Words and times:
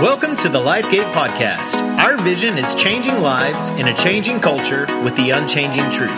Welcome 0.00 0.34
to 0.38 0.48
the 0.48 0.58
LifeGate 0.58 1.12
Podcast. 1.12 1.76
Our 2.00 2.16
vision 2.20 2.58
is 2.58 2.74
changing 2.74 3.20
lives 3.20 3.68
in 3.78 3.86
a 3.86 3.94
changing 3.94 4.40
culture 4.40 4.86
with 5.04 5.14
the 5.14 5.30
unchanging 5.30 5.88
truth. 5.88 6.10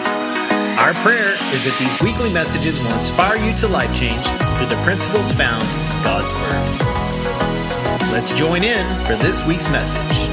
Our 0.78 0.94
prayer 1.04 1.32
is 1.52 1.64
that 1.66 1.76
these 1.78 2.00
weekly 2.00 2.32
messages 2.32 2.80
will 2.80 2.94
inspire 2.94 3.36
you 3.36 3.52
to 3.58 3.68
life 3.68 3.94
change 3.94 4.24
through 4.56 4.68
the 4.68 4.80
principles 4.82 5.30
found 5.30 5.62
in 5.62 6.02
God's 6.02 6.32
Word. 6.32 8.12
Let's 8.12 8.34
join 8.34 8.64
in 8.64 8.86
for 9.04 9.14
this 9.16 9.46
week's 9.46 9.68
message. 9.68 10.25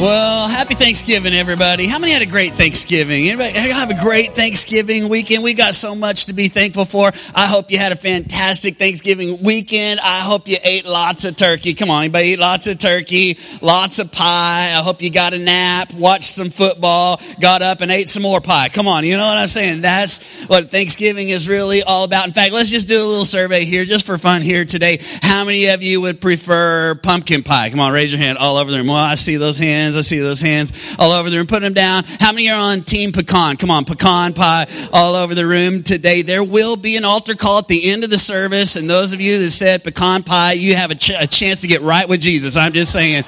Well, 0.00 0.48
happy 0.48 0.76
Thanksgiving, 0.76 1.34
everybody. 1.34 1.88
How 1.88 1.98
many 1.98 2.12
had 2.12 2.22
a 2.22 2.26
great 2.26 2.52
Thanksgiving? 2.52 3.28
Anybody 3.28 3.50
have 3.72 3.90
a 3.90 4.00
great 4.00 4.28
Thanksgiving 4.28 5.08
weekend? 5.08 5.42
We 5.42 5.54
got 5.54 5.74
so 5.74 5.96
much 5.96 6.26
to 6.26 6.34
be 6.34 6.46
thankful 6.46 6.84
for. 6.84 7.10
I 7.34 7.46
hope 7.48 7.72
you 7.72 7.78
had 7.78 7.90
a 7.90 7.96
fantastic 7.96 8.76
Thanksgiving 8.76 9.42
weekend. 9.42 9.98
I 9.98 10.20
hope 10.20 10.46
you 10.46 10.56
ate 10.62 10.86
lots 10.86 11.24
of 11.24 11.36
turkey. 11.36 11.74
Come 11.74 11.90
on, 11.90 12.04
anybody 12.04 12.28
eat 12.28 12.38
lots 12.38 12.68
of 12.68 12.78
turkey, 12.78 13.38
lots 13.60 13.98
of 13.98 14.12
pie. 14.12 14.68
I 14.68 14.82
hope 14.84 15.02
you 15.02 15.10
got 15.10 15.34
a 15.34 15.38
nap, 15.38 15.92
watched 15.94 16.30
some 16.30 16.50
football, 16.50 17.20
got 17.40 17.62
up 17.62 17.80
and 17.80 17.90
ate 17.90 18.08
some 18.08 18.22
more 18.22 18.40
pie. 18.40 18.68
Come 18.68 18.86
on, 18.86 19.04
you 19.04 19.16
know 19.16 19.26
what 19.26 19.36
I'm 19.36 19.48
saying? 19.48 19.80
That's 19.80 20.22
what 20.46 20.70
Thanksgiving 20.70 21.30
is 21.30 21.48
really 21.48 21.82
all 21.82 22.04
about. 22.04 22.24
In 22.24 22.32
fact, 22.32 22.52
let's 22.52 22.70
just 22.70 22.86
do 22.86 23.02
a 23.02 23.04
little 23.04 23.24
survey 23.24 23.64
here 23.64 23.84
just 23.84 24.06
for 24.06 24.16
fun 24.16 24.42
here 24.42 24.64
today. 24.64 25.00
How 25.22 25.44
many 25.44 25.66
of 25.66 25.82
you 25.82 26.00
would 26.02 26.20
prefer 26.20 26.94
pumpkin 26.94 27.42
pie? 27.42 27.70
Come 27.70 27.80
on, 27.80 27.92
raise 27.92 28.12
your 28.12 28.20
hand 28.20 28.38
all 28.38 28.58
over 28.58 28.70
the 28.70 28.76
room. 28.76 28.86
Well, 28.86 28.96
I 28.96 29.16
see 29.16 29.38
those 29.38 29.58
hands 29.58 29.87
hands. 29.88 29.96
I 29.96 30.00
see 30.02 30.18
those 30.18 30.40
hands 30.40 30.96
all 30.98 31.12
over 31.12 31.30
the 31.30 31.36
room. 31.36 31.46
Put 31.46 31.62
them 31.62 31.74
down. 31.74 32.04
How 32.20 32.32
many 32.32 32.50
are 32.50 32.58
on 32.58 32.82
Team 32.82 33.12
Pecan? 33.12 33.56
Come 33.56 33.70
on, 33.70 33.84
pecan 33.84 34.34
pie 34.34 34.66
all 34.92 35.14
over 35.14 35.34
the 35.34 35.46
room 35.46 35.82
today. 35.82 36.22
There 36.22 36.44
will 36.44 36.76
be 36.76 36.96
an 36.96 37.04
altar 37.04 37.34
call 37.34 37.58
at 37.58 37.68
the 37.68 37.90
end 37.90 38.04
of 38.04 38.10
the 38.10 38.18
service. 38.18 38.76
And 38.76 38.88
those 38.88 39.12
of 39.12 39.20
you 39.20 39.38
that 39.38 39.50
said 39.50 39.84
pecan 39.84 40.22
pie, 40.22 40.52
you 40.52 40.74
have 40.74 40.90
a, 40.90 40.94
ch- 40.94 41.10
a 41.18 41.26
chance 41.26 41.62
to 41.62 41.66
get 41.66 41.80
right 41.82 42.08
with 42.08 42.20
Jesus. 42.20 42.56
I'm 42.56 42.72
just 42.72 42.92
saying. 42.92 43.24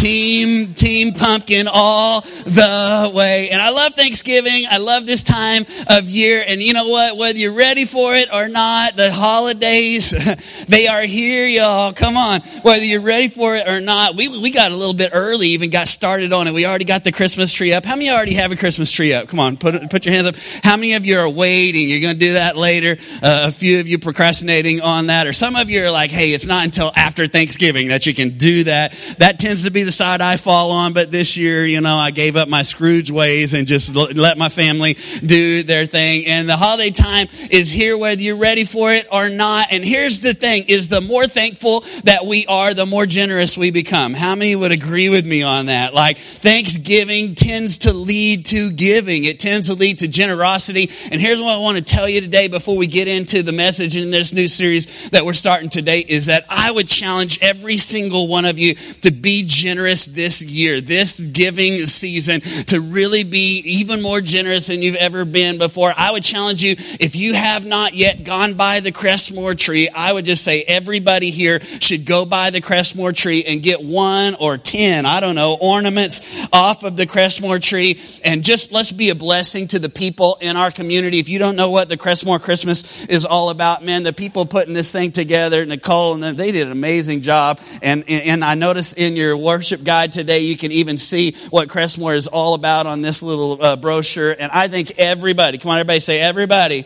Team, 0.00 0.74
Team 0.74 1.12
Pumpkin 1.14 1.68
all 1.72 2.20
the 2.20 3.10
way. 3.14 3.48
And 3.50 3.62
I 3.62 3.70
love 3.70 3.94
Thanksgiving. 3.94 4.66
I 4.68 4.76
love 4.76 5.06
this 5.06 5.22
time 5.22 5.64
of 5.88 6.10
year. 6.10 6.44
And 6.46 6.62
you 6.62 6.74
know 6.74 6.86
what? 6.86 7.16
Whether 7.16 7.38
you're 7.38 7.56
ready 7.56 7.86
for 7.86 8.14
it 8.14 8.28
or 8.30 8.48
not, 8.48 8.96
the 8.96 9.10
holidays, 9.10 10.10
they 10.68 10.86
are 10.86 11.00
here, 11.00 11.46
y'all. 11.46 11.94
Come 11.94 12.18
on. 12.18 12.42
Whether 12.60 12.84
you're 12.84 13.00
ready 13.00 13.28
for 13.28 13.56
it 13.56 13.66
or 13.66 13.80
not, 13.80 14.16
we, 14.16 14.28
we 14.28 14.50
got 14.50 14.70
a 14.70 14.76
little 14.76 14.92
bit 14.92 15.12
early, 15.14 15.48
even 15.48 15.70
got 15.70 15.88
started 15.88 16.30
on 16.30 16.46
it. 16.46 16.52
We 16.52 16.66
already 16.66 16.84
got 16.84 17.02
the 17.02 17.12
Christmas 17.12 17.54
tree 17.54 17.72
up. 17.72 17.86
How 17.86 17.96
many 17.96 18.10
already 18.10 18.34
have 18.34 18.52
a 18.52 18.56
Christmas 18.56 18.92
tree 18.92 19.14
up? 19.14 19.28
Come 19.28 19.40
on, 19.40 19.56
put, 19.56 19.88
put 19.88 20.04
your 20.04 20.14
hands 20.14 20.26
up. 20.26 20.36
How 20.62 20.76
many 20.76 20.92
of 20.92 21.06
you 21.06 21.18
are 21.18 21.30
waiting? 21.30 21.88
You're 21.88 22.02
going 22.02 22.14
to 22.14 22.20
do 22.20 22.34
that 22.34 22.54
later. 22.54 22.98
Uh, 23.22 23.46
a 23.48 23.52
few 23.52 23.80
of 23.80 23.88
you 23.88 23.98
procrastinating 23.98 24.82
on 24.82 25.06
that. 25.06 25.26
Or 25.26 25.32
some 25.32 25.56
of 25.56 25.70
you 25.70 25.82
are 25.84 25.90
like, 25.90 26.10
hey, 26.10 26.34
it's 26.34 26.46
not 26.46 26.66
until 26.66 26.92
after 26.94 27.26
Thanksgiving 27.26 27.88
that 27.88 28.04
you 28.04 28.12
can 28.12 28.36
do 28.36 28.64
that. 28.64 28.92
That 29.18 29.38
tends 29.38 29.64
to 29.64 29.70
be 29.70 29.85
the 29.86 29.92
side 29.92 30.20
I 30.20 30.36
fall 30.36 30.72
on, 30.72 30.92
but 30.92 31.10
this 31.10 31.36
year, 31.36 31.64
you 31.64 31.80
know, 31.80 31.96
I 31.96 32.10
gave 32.10 32.36
up 32.36 32.48
my 32.48 32.62
Scrooge 32.62 33.10
ways 33.10 33.54
and 33.54 33.66
just 33.66 33.94
let 33.94 34.36
my 34.36 34.48
family 34.48 34.98
do 35.24 35.62
their 35.62 35.86
thing. 35.86 36.26
And 36.26 36.48
the 36.48 36.56
holiday 36.56 36.90
time 36.90 37.28
is 37.50 37.70
here 37.70 37.96
whether 37.96 38.20
you're 38.20 38.36
ready 38.36 38.64
for 38.64 38.92
it 38.92 39.06
or 39.10 39.30
not. 39.30 39.68
And 39.70 39.84
here's 39.84 40.20
the 40.20 40.34
thing 40.34 40.64
is 40.68 40.88
the 40.88 41.00
more 41.00 41.26
thankful 41.26 41.84
that 42.02 42.26
we 42.26 42.46
are, 42.46 42.74
the 42.74 42.84
more 42.84 43.06
generous 43.06 43.56
we 43.56 43.70
become. 43.70 44.12
How 44.12 44.34
many 44.34 44.56
would 44.56 44.72
agree 44.72 45.08
with 45.08 45.24
me 45.24 45.42
on 45.42 45.66
that? 45.66 45.94
Like 45.94 46.18
thanksgiving 46.18 47.34
tends 47.36 47.78
to 47.78 47.92
lead 47.92 48.46
to 48.46 48.72
giving. 48.72 49.24
It 49.24 49.38
tends 49.38 49.68
to 49.68 49.74
lead 49.74 50.00
to 50.00 50.08
generosity. 50.08 50.90
And 51.12 51.20
here's 51.20 51.40
what 51.40 51.54
I 51.54 51.58
want 51.58 51.78
to 51.78 51.84
tell 51.84 52.08
you 52.08 52.20
today 52.20 52.48
before 52.48 52.76
we 52.76 52.88
get 52.88 53.06
into 53.06 53.42
the 53.42 53.52
message 53.52 53.96
in 53.96 54.10
this 54.10 54.32
new 54.32 54.48
series 54.48 55.10
that 55.10 55.24
we're 55.24 55.32
starting 55.32 55.70
today 55.70 56.00
is 56.00 56.26
that 56.26 56.44
I 56.48 56.72
would 56.72 56.88
challenge 56.88 57.38
every 57.40 57.76
single 57.76 58.26
one 58.26 58.44
of 58.44 58.58
you 58.58 58.74
to 58.74 59.12
be 59.12 59.44
generous 59.46 59.75
generous 59.76 60.06
this 60.06 60.42
year, 60.42 60.80
this 60.80 61.20
giving 61.20 61.84
season, 61.84 62.40
to 62.40 62.80
really 62.80 63.24
be 63.24 63.58
even 63.58 64.00
more 64.00 64.22
generous 64.22 64.68
than 64.68 64.80
you've 64.80 64.96
ever 64.96 65.26
been 65.26 65.58
before. 65.58 65.92
I 65.94 66.12
would 66.12 66.24
challenge 66.24 66.64
you, 66.64 66.76
if 66.98 67.14
you 67.14 67.34
have 67.34 67.66
not 67.66 67.92
yet 67.92 68.24
gone 68.24 68.54
by 68.54 68.80
the 68.80 68.90
Crestmore 68.90 69.54
tree, 69.54 69.90
I 69.90 70.14
would 70.14 70.24
just 70.24 70.42
say 70.42 70.62
everybody 70.62 71.30
here 71.30 71.60
should 71.60 72.06
go 72.06 72.24
by 72.24 72.48
the 72.48 72.62
Crestmore 72.62 73.14
tree 73.14 73.44
and 73.44 73.62
get 73.62 73.84
one 73.84 74.34
or 74.36 74.56
10, 74.56 75.04
I 75.04 75.20
don't 75.20 75.34
know, 75.34 75.58
ornaments 75.60 76.48
off 76.54 76.82
of 76.82 76.96
the 76.96 77.06
Crestmore 77.06 77.62
tree. 77.62 78.00
And 78.24 78.42
just 78.42 78.72
let's 78.72 78.92
be 78.92 79.10
a 79.10 79.14
blessing 79.14 79.68
to 79.68 79.78
the 79.78 79.90
people 79.90 80.38
in 80.40 80.56
our 80.56 80.70
community. 80.70 81.18
If 81.18 81.28
you 81.28 81.38
don't 81.38 81.56
know 81.56 81.68
what 81.68 81.90
the 81.90 81.98
Crestmore 81.98 82.40
Christmas 82.40 83.04
is 83.08 83.26
all 83.26 83.50
about, 83.50 83.84
man, 83.84 84.04
the 84.04 84.14
people 84.14 84.46
putting 84.46 84.72
this 84.72 84.90
thing 84.90 85.12
together, 85.12 85.66
Nicole 85.66 86.14
and 86.14 86.22
them, 86.22 86.36
they 86.36 86.50
did 86.50 86.64
an 86.64 86.72
amazing 86.72 87.20
job. 87.20 87.60
And, 87.82 88.08
and 88.08 88.42
I 88.42 88.54
noticed 88.54 88.96
in 88.96 89.16
your 89.16 89.36
worship 89.36 89.65
worship 89.66 89.84
guide 89.84 90.12
today, 90.12 90.38
you 90.38 90.56
can 90.56 90.70
even 90.70 90.96
see 90.96 91.32
what 91.50 91.66
Crestmore 91.66 92.14
is 92.14 92.28
all 92.28 92.54
about 92.54 92.86
on 92.86 93.00
this 93.00 93.20
little 93.20 93.60
uh, 93.60 93.74
brochure. 93.74 94.30
And 94.30 94.52
I 94.52 94.68
think 94.68 94.92
everybody, 94.96 95.58
come 95.58 95.72
on, 95.72 95.78
everybody 95.80 95.98
say 95.98 96.20
everybody. 96.20 96.84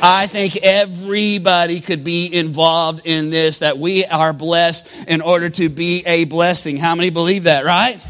I 0.00 0.26
think 0.28 0.56
everybody 0.56 1.80
could 1.80 2.04
be 2.04 2.34
involved 2.34 3.02
in 3.04 3.28
this, 3.28 3.58
that 3.58 3.76
we 3.76 4.06
are 4.06 4.32
blessed 4.32 5.10
in 5.10 5.20
order 5.20 5.50
to 5.50 5.68
be 5.68 6.04
a 6.06 6.24
blessing. 6.24 6.78
How 6.78 6.94
many 6.94 7.10
believe 7.10 7.44
that, 7.44 7.66
right? 7.66 8.00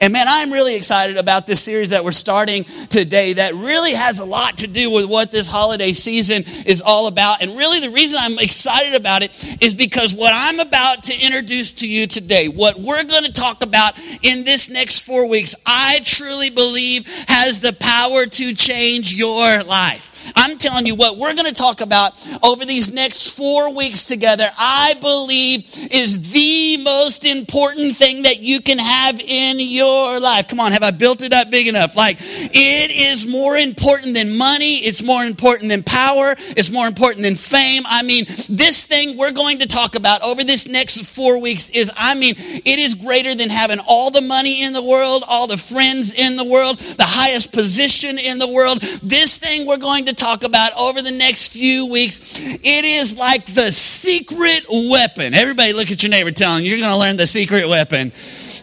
And 0.00 0.12
man, 0.12 0.26
I'm 0.28 0.52
really 0.52 0.76
excited 0.76 1.16
about 1.16 1.46
this 1.46 1.62
series 1.62 1.90
that 1.90 2.04
we're 2.04 2.12
starting 2.12 2.64
today 2.64 3.34
that 3.34 3.54
really 3.54 3.94
has 3.94 4.18
a 4.18 4.24
lot 4.24 4.58
to 4.58 4.66
do 4.66 4.90
with 4.90 5.06
what 5.06 5.30
this 5.30 5.48
holiday 5.48 5.92
season 5.92 6.44
is 6.66 6.82
all 6.82 7.06
about. 7.06 7.42
And 7.42 7.56
really, 7.56 7.80
the 7.80 7.90
reason 7.90 8.18
I'm 8.20 8.38
excited 8.38 8.94
about 8.94 9.22
it 9.22 9.62
is 9.62 9.74
because 9.74 10.14
what 10.14 10.32
I'm 10.34 10.60
about 10.60 11.04
to 11.04 11.14
introduce 11.14 11.72
to 11.74 11.88
you 11.88 12.06
today, 12.06 12.48
what 12.48 12.78
we're 12.78 13.04
going 13.04 13.24
to 13.24 13.32
talk 13.32 13.64
about 13.64 13.98
in 14.22 14.44
this 14.44 14.70
next 14.70 15.02
four 15.02 15.28
weeks, 15.28 15.54
I 15.64 16.00
truly 16.04 16.50
believe 16.50 17.06
has 17.28 17.60
the 17.60 17.72
power 17.72 18.26
to 18.26 18.54
change 18.54 19.14
your 19.14 19.62
life. 19.62 20.15
I'm 20.36 20.58
telling 20.58 20.84
you 20.84 20.94
what 20.94 21.16
we're 21.16 21.34
going 21.34 21.46
to 21.46 21.54
talk 21.54 21.80
about 21.80 22.14
over 22.44 22.66
these 22.66 22.92
next 22.92 23.36
four 23.36 23.74
weeks 23.74 24.04
together, 24.04 24.50
I 24.58 24.94
believe 25.00 25.64
is 25.90 26.30
the 26.30 26.76
most 26.84 27.24
important 27.24 27.96
thing 27.96 28.22
that 28.22 28.40
you 28.40 28.60
can 28.60 28.78
have 28.78 29.18
in 29.18 29.58
your 29.58 30.20
life. 30.20 30.46
Come 30.46 30.60
on, 30.60 30.72
have 30.72 30.82
I 30.82 30.90
built 30.90 31.22
it 31.22 31.32
up 31.32 31.50
big 31.50 31.68
enough? 31.68 31.96
Like, 31.96 32.18
it 32.20 32.90
is 32.90 33.32
more 33.32 33.56
important 33.56 34.12
than 34.14 34.36
money. 34.36 34.76
It's 34.76 35.02
more 35.02 35.24
important 35.24 35.70
than 35.70 35.82
power. 35.82 36.34
It's 36.38 36.70
more 36.70 36.86
important 36.86 37.24
than 37.24 37.34
fame. 37.34 37.84
I 37.86 38.02
mean, 38.02 38.26
this 38.50 38.84
thing 38.84 39.16
we're 39.16 39.32
going 39.32 39.60
to 39.60 39.66
talk 39.66 39.94
about 39.94 40.20
over 40.20 40.44
this 40.44 40.68
next 40.68 41.14
four 41.14 41.40
weeks 41.40 41.70
is, 41.70 41.90
I 41.96 42.14
mean, 42.14 42.34
it 42.36 42.78
is 42.78 42.94
greater 42.94 43.34
than 43.34 43.48
having 43.48 43.78
all 43.78 44.10
the 44.10 44.20
money 44.20 44.62
in 44.62 44.74
the 44.74 44.82
world, 44.82 45.24
all 45.26 45.46
the 45.46 45.56
friends 45.56 46.12
in 46.12 46.36
the 46.36 46.44
world, 46.44 46.78
the 46.78 47.04
highest 47.04 47.54
position 47.54 48.18
in 48.18 48.38
the 48.38 48.52
world. 48.52 48.82
This 49.02 49.38
thing 49.38 49.66
we're 49.66 49.78
going 49.78 50.04
to 50.04 50.12
talk 50.12 50.25
about 50.34 50.72
over 50.76 51.02
the 51.02 51.10
next 51.10 51.52
few 51.52 51.86
weeks. 51.86 52.38
It 52.40 52.84
is 52.84 53.16
like 53.16 53.46
the 53.46 53.70
secret 53.70 54.66
weapon. 54.68 55.34
Everybody 55.34 55.72
look 55.72 55.90
at 55.90 56.02
your 56.02 56.10
neighbor 56.10 56.32
telling 56.32 56.64
you, 56.64 56.70
you're 56.70 56.80
going 56.80 56.92
to 56.92 56.98
learn 56.98 57.16
the 57.16 57.26
secret 57.26 57.68
weapon. 57.68 58.12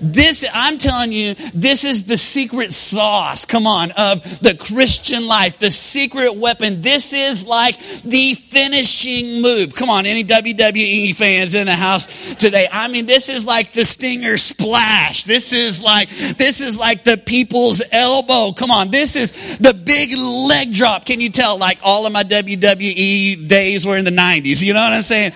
This, 0.01 0.45
I'm 0.53 0.77
telling 0.77 1.11
you, 1.11 1.33
this 1.53 1.83
is 1.83 2.05
the 2.05 2.17
secret 2.17 2.73
sauce, 2.73 3.45
come 3.45 3.67
on, 3.67 3.91
of 3.91 4.23
the 4.39 4.55
Christian 4.55 5.27
life, 5.27 5.59
the 5.59 5.71
secret 5.71 6.35
weapon. 6.35 6.81
This 6.81 7.13
is 7.13 7.45
like 7.47 7.77
the 8.01 8.35
finishing 8.35 9.41
move. 9.41 9.75
Come 9.75 9.89
on, 9.89 10.05
any 10.05 10.23
WWE 10.23 11.15
fans 11.15 11.55
in 11.55 11.67
the 11.67 11.75
house 11.75 12.35
today? 12.35 12.67
I 12.71 12.87
mean, 12.87 13.05
this 13.05 13.29
is 13.29 13.45
like 13.45 13.71
the 13.71 13.85
stinger 13.85 14.37
splash. 14.37 15.23
This 15.23 15.53
is 15.53 15.83
like, 15.83 16.09
this 16.09 16.61
is 16.61 16.77
like 16.77 17.03
the 17.03 17.17
people's 17.17 17.81
elbow. 17.91 18.53
Come 18.53 18.71
on, 18.71 18.91
this 18.91 19.15
is 19.15 19.57
the 19.59 19.73
big 19.73 20.17
leg 20.17 20.73
drop. 20.73 21.05
Can 21.05 21.19
you 21.19 21.29
tell? 21.29 21.57
Like 21.57 21.79
all 21.83 22.05
of 22.05 22.13
my 22.13 22.23
WWE 22.23 23.47
days 23.47 23.85
were 23.85 23.97
in 23.97 24.05
the 24.05 24.11
90s. 24.11 24.63
You 24.63 24.73
know 24.73 24.81
what 24.81 24.93
I'm 24.93 25.01
saying? 25.01 25.33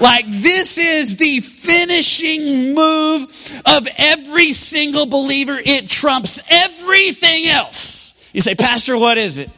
Like 0.00 0.24
this 0.26 0.78
is 0.78 1.16
the 1.16 1.40
finishing 1.40 2.74
move 2.74 3.22
of 3.66 3.88
every 3.98 4.52
single 4.52 5.06
believer. 5.06 5.56
It 5.64 5.88
trumps 5.88 6.40
everything 6.50 7.46
else. 7.46 8.30
You 8.32 8.40
say, 8.40 8.54
Pastor, 8.54 8.98
what 8.98 9.18
is 9.18 9.38
it? 9.38 9.50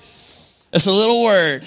It's 0.72 0.86
a 0.86 0.92
little 0.92 1.22
word. 1.22 1.66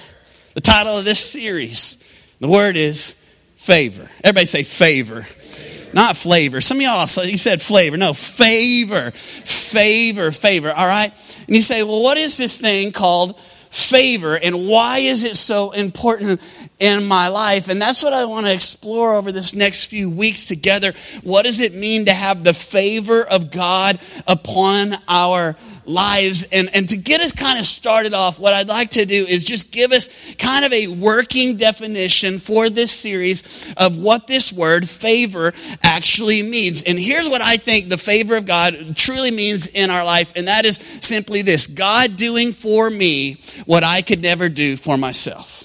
The 0.53 0.61
title 0.61 0.97
of 0.97 1.05
this 1.05 1.19
series, 1.19 2.03
the 2.39 2.47
word 2.47 2.75
is 2.75 3.13
favor. 3.55 4.09
Everybody 4.23 4.45
say 4.45 4.63
favor. 4.63 5.25
Not 5.93 6.15
flavor. 6.15 6.61
Some 6.61 6.77
of 6.77 6.83
y'all, 6.83 7.25
you 7.25 7.37
said 7.37 7.61
flavor. 7.61 7.97
No, 7.97 8.13
favor. 8.13 9.11
Favor, 9.11 10.31
favor. 10.31 10.71
All 10.71 10.87
right? 10.87 11.11
And 11.47 11.55
you 11.55 11.61
say, 11.61 11.83
well, 11.83 12.01
what 12.01 12.17
is 12.17 12.37
this 12.37 12.59
thing 12.59 12.91
called 12.91 13.39
favor 13.71 14.37
and 14.37 14.67
why 14.67 14.99
is 14.99 15.23
it 15.23 15.37
so 15.37 15.71
important 15.71 16.41
in 16.77 17.05
my 17.05 17.29
life? 17.29 17.69
And 17.69 17.81
that's 17.81 18.03
what 18.03 18.11
I 18.11 18.25
want 18.25 18.45
to 18.45 18.53
explore 18.53 19.15
over 19.15 19.31
this 19.31 19.55
next 19.55 19.85
few 19.85 20.09
weeks 20.09 20.45
together. 20.45 20.91
What 21.23 21.45
does 21.45 21.61
it 21.61 21.73
mean 21.73 22.05
to 22.05 22.13
have 22.13 22.43
the 22.43 22.53
favor 22.53 23.25
of 23.25 23.49
God 23.49 23.97
upon 24.27 24.95
our 25.07 25.55
lives. 25.91 26.45
And, 26.51 26.69
and 26.73 26.89
to 26.89 26.97
get 26.97 27.21
us 27.21 27.31
kind 27.31 27.59
of 27.59 27.65
started 27.65 28.13
off, 28.13 28.39
what 28.39 28.53
I'd 28.53 28.67
like 28.67 28.91
to 28.91 29.05
do 29.05 29.25
is 29.25 29.43
just 29.43 29.71
give 29.71 29.91
us 29.91 30.35
kind 30.35 30.65
of 30.65 30.73
a 30.73 30.87
working 30.87 31.57
definition 31.57 32.39
for 32.39 32.69
this 32.69 32.91
series 32.91 33.71
of 33.77 33.97
what 33.97 34.27
this 34.27 34.51
word 34.51 34.89
favor 34.89 35.53
actually 35.83 36.43
means. 36.43 36.83
And 36.83 36.97
here's 36.97 37.29
what 37.29 37.41
I 37.41 37.57
think 37.57 37.89
the 37.89 37.97
favor 37.97 38.35
of 38.35 38.45
God 38.45 38.95
truly 38.95 39.31
means 39.31 39.67
in 39.67 39.89
our 39.89 40.03
life, 40.03 40.33
and 40.35 40.47
that 40.47 40.65
is 40.65 40.77
simply 40.77 41.41
this 41.41 41.67
God 41.67 42.15
doing 42.15 42.51
for 42.51 42.89
me 42.89 43.37
what 43.65 43.83
I 43.83 44.01
could 44.01 44.21
never 44.21 44.49
do 44.49 44.77
for 44.77 44.97
myself. 44.97 45.61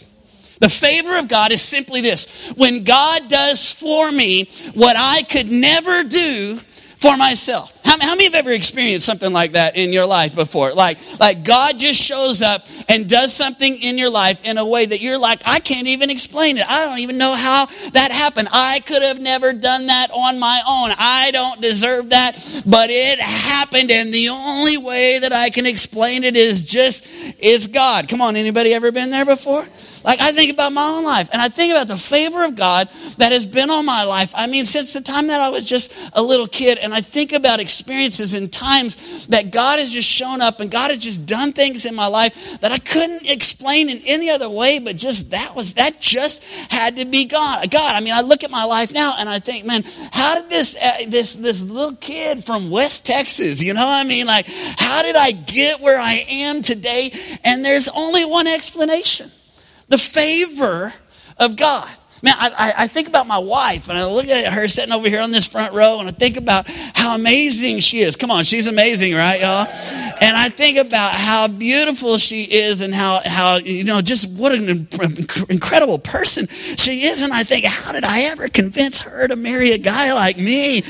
The 0.59 0.71
favor 0.71 1.19
of 1.19 1.29
God 1.29 1.53
is 1.53 1.61
simply 1.61 2.01
this 2.01 2.53
when 2.57 2.85
God 2.85 3.29
does 3.29 3.73
for 3.73 4.11
me 4.11 4.49
what 4.75 4.97
I 4.97 5.23
could 5.23 5.51
never 5.51 6.03
do 6.05 6.59
for 6.97 7.17
myself. 7.17 7.79
How, 7.85 8.01
how, 8.01 8.11
many 8.11 8.25
have 8.25 8.35
ever 8.35 8.51
experienced 8.51 9.07
something 9.07 9.33
like 9.33 9.53
that 9.53 9.77
in 9.77 9.93
your 9.93 10.07
life 10.07 10.35
before? 10.35 10.73
Like, 10.73 10.99
like 11.21 11.45
God 11.45 11.79
just 11.79 12.03
shows 12.03 12.43
up 12.43 12.67
and 12.89 13.09
does 13.09 13.33
something 13.33 13.77
in 13.77 13.99
your 13.99 14.11
life 14.11 14.45
in 14.45 14.59
a 14.59 14.67
way 14.67 14.87
that 14.87 15.01
you're 15.01 15.19
like, 15.19 15.43
I 15.45 15.61
can't 15.61 15.87
even 15.87 16.11
explain 16.11 16.59
it. 16.59 16.69
I 16.69 16.85
don't 16.85 16.99
even 16.99 17.19
know 17.19 17.35
how 17.35 17.67
that 17.93 18.11
happened. 18.11 18.49
I 18.51 18.81
could 18.81 19.03
have 19.03 19.21
never 19.21 19.53
done 19.53 19.87
that 19.87 20.11
on 20.11 20.39
my 20.39 20.61
own. 20.67 20.95
I 20.99 21.31
don't 21.33 21.61
deserve 21.61 22.11
that, 22.11 22.35
but 22.67 22.91
it 22.91 23.21
happened. 23.21 23.91
And 23.91 24.13
the 24.13 24.31
only 24.31 24.79
way 24.79 25.19
that 25.19 25.33
I 25.33 25.51
can 25.51 25.67
explain 25.67 26.25
it 26.25 26.35
is 26.35 26.65
just, 26.65 27.07
it's 27.39 27.69
God. 27.69 28.09
Come 28.09 28.23
on, 28.23 28.37
anybody 28.37 28.73
ever 28.73 28.91
been 28.91 29.11
there 29.11 29.27
before? 29.27 29.65
Like 30.07 30.21
I 30.21 30.31
think 30.31 30.53
about 30.53 30.73
my 30.73 30.87
own 30.87 31.03
life 31.03 31.29
and 31.33 31.43
I 31.43 31.49
think 31.49 31.73
about 31.73 31.89
the 31.89 31.99
favor 31.99 32.45
of 32.45 32.55
God 32.55 32.89
that 33.19 33.33
has 33.33 33.45
been 33.45 33.71
on 33.71 33.85
my 33.85 34.05
life. 34.05 34.33
I 34.37 34.47
mean, 34.47 34.65
since 34.65 34.93
the 34.93 35.01
time 35.01 35.27
that 35.27 35.41
I 35.41 35.49
was 35.49 35.65
just 35.65 35.93
a 36.13 36.23
little 36.23 36.47
kid, 36.47 36.79
and 36.79 36.95
I 36.95 37.01
think 37.01 37.33
about 37.33 37.59
experiences 37.59 38.35
and 38.35 38.53
times 38.53 39.27
that 39.27 39.51
God 39.51 39.81
has 39.81 39.91
just 39.91 40.09
shown 40.09 40.41
up 40.41 40.61
and 40.61 40.71
God 40.71 40.91
has 40.91 41.01
just 41.01 41.27
done 41.27 41.53
things 41.53 41.87
in 41.87 41.97
my 41.97 42.07
life 42.07 42.61
that 42.61 42.71
I 42.71 42.79
couldn't 42.79 43.27
explain 43.29 43.91
in 43.91 44.01
any 44.07 44.31
other 44.31 44.49
way, 44.49 44.79
but 44.79 44.97
just 44.97 45.33
that 45.33 45.57
was, 45.57 45.75
that 45.75 46.01
just 46.01 46.45
had 46.71 46.97
to 46.97 47.05
be 47.05 47.25
God. 47.25 47.69
God, 47.73 47.97
I 47.97 48.01
mean, 48.01 48.15
I 48.15 48.21
look 48.21 48.45
at 48.45 48.51
my 48.51 48.63
life 48.63 48.93
now 48.93 49.17
and 49.19 49.29
I 49.29 49.41
think, 49.41 49.67
man, 49.67 49.83
how 50.13 50.41
did 50.41 50.49
this, 50.49 50.77
uh, 50.81 50.99
this, 51.09 51.35
this 51.35 51.65
little 51.65 51.97
kid 51.97 52.45
from 52.45 52.71
West 52.71 53.07
Texas, 53.07 53.61
you 53.61 53.75
know 53.75 53.85
what 53.85 54.01
I 54.01 54.09
mean? 54.09 54.27
Like, 54.27 54.47
how 54.47 55.03
did 55.03 55.17
I 55.17 55.33
get 55.33 55.81
where 55.81 55.99
I 55.99 56.25
am 56.29 56.63
today? 56.63 57.11
And 57.43 57.65
there's 57.65 57.89
only 57.89 58.25
one 58.25 58.47
explanation 58.47 59.33
the 59.89 59.99
favor 59.99 60.93
of 61.39 61.57
God. 61.57 61.89
Man, 62.23 62.35
I, 62.39 62.73
I, 62.79 62.87
think 62.87 63.09
about 63.09 63.27
my 63.27 63.37
wife 63.37 63.91
and 63.91 63.99
I 63.99 64.07
look 64.07 64.27
at 64.27 64.51
her 64.55 64.67
sitting 64.69 64.93
over 64.93 65.07
here 65.07 65.21
on 65.21 65.33
this 65.33 65.47
front 65.47 65.75
row 65.75 66.01
and 66.01 66.09
I 66.09 66.13
think 66.13 66.39
about 66.39 66.67
how 66.95 67.15
amazing 67.15 67.81
she 67.81 67.99
is. 67.99 68.17
Come 68.17 68.31
on, 68.31 68.43
she's 68.43 68.67
amazing, 68.67 69.15
right, 69.15 69.39
y'all? 69.39 69.67
And 70.21 70.35
I 70.35 70.49
think 70.49 70.79
about 70.79 71.13
how 71.13 71.47
beautiful 71.47 72.17
she 72.17 72.45
is 72.45 72.81
and 72.81 72.95
how, 72.95 73.21
how 73.23 73.57
you 73.57 73.85
know, 73.85 74.01
just 74.01 74.41
what 74.41 74.53
an 74.53 74.89
incredible 75.51 75.99
person 75.99 76.47
she 76.49 77.03
is. 77.03 77.21
And 77.21 77.35
I 77.35 77.45
think, 77.45 77.67
how 77.67 77.93
did 77.93 78.05
I 78.05 78.23
ever 78.23 78.49
convince 78.49 79.03
her 79.03 79.29
to 79.29 79.37
marry 79.37 79.73
a 79.73 79.79
guy 79.79 80.15
like 80.15 80.39
me? 80.39 80.83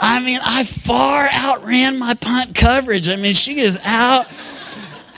I 0.00 0.20
mean, 0.24 0.40
I 0.42 0.64
far 0.64 1.28
outran 1.32 2.00
my 2.00 2.14
punt 2.14 2.56
coverage. 2.56 3.08
I 3.08 3.14
mean, 3.14 3.32
she 3.32 3.60
is 3.60 3.78
out 3.84 4.26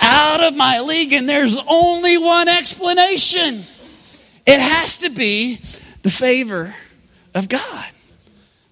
out 0.06 0.41
of 0.41 0.56
my 0.56 0.81
league, 0.81 1.12
and 1.12 1.29
there's 1.29 1.56
only 1.69 2.17
one 2.17 2.49
explanation. 2.49 3.62
It 4.47 4.61
has 4.61 4.99
to 4.99 5.11
be 5.11 5.56
the 6.03 6.11
favor 6.11 6.73
of 7.35 7.49
God. 7.49 7.85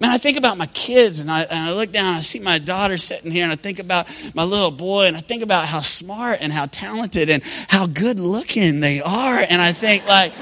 Man, 0.01 0.11
I 0.11 0.19
think 0.19 0.37
about 0.37 0.59
my 0.59 0.67
kids 0.67 1.21
and 1.21 1.31
I, 1.31 1.43
and 1.43 1.71
I 1.71 1.73
look 1.73 1.91
down 1.91 2.09
and 2.09 2.17
I 2.17 2.21
see 2.21 2.39
my 2.39 2.59
daughter 2.59 2.99
sitting 2.99 3.31
here 3.31 3.45
and 3.45 3.53
I 3.53 3.57
think 3.57 3.79
about 3.79 4.07
my 4.35 4.45
little 4.45 4.71
boy 4.71 5.07
and 5.07 5.17
I 5.17 5.21
think 5.21 5.43
about 5.43 5.67
how 5.67 5.81
smart 5.81 6.39
and 6.41 6.53
how 6.53 6.67
talented 6.67 7.31
and 7.31 7.43
how 7.69 7.87
good 7.87 8.19
looking 8.21 8.81
they 8.81 9.01
are. 9.01 9.39
And 9.39 9.63
I 9.63 9.73
think, 9.73 10.07
like, 10.07 10.33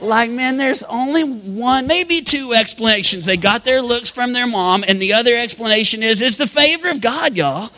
like, 0.00 0.30
man, 0.30 0.56
there's 0.56 0.82
only 0.84 1.24
one, 1.24 1.86
maybe 1.86 2.22
two 2.22 2.52
explanations. 2.54 3.26
They 3.26 3.36
got 3.36 3.64
their 3.64 3.82
looks 3.82 4.10
from 4.10 4.32
their 4.32 4.46
mom, 4.46 4.84
and 4.86 5.00
the 5.00 5.14
other 5.14 5.36
explanation 5.36 6.02
is 6.02 6.22
it's 6.22 6.36
the 6.36 6.46
favor 6.46 6.88
of 6.88 7.00
God, 7.00 7.36
y'all. 7.36 7.70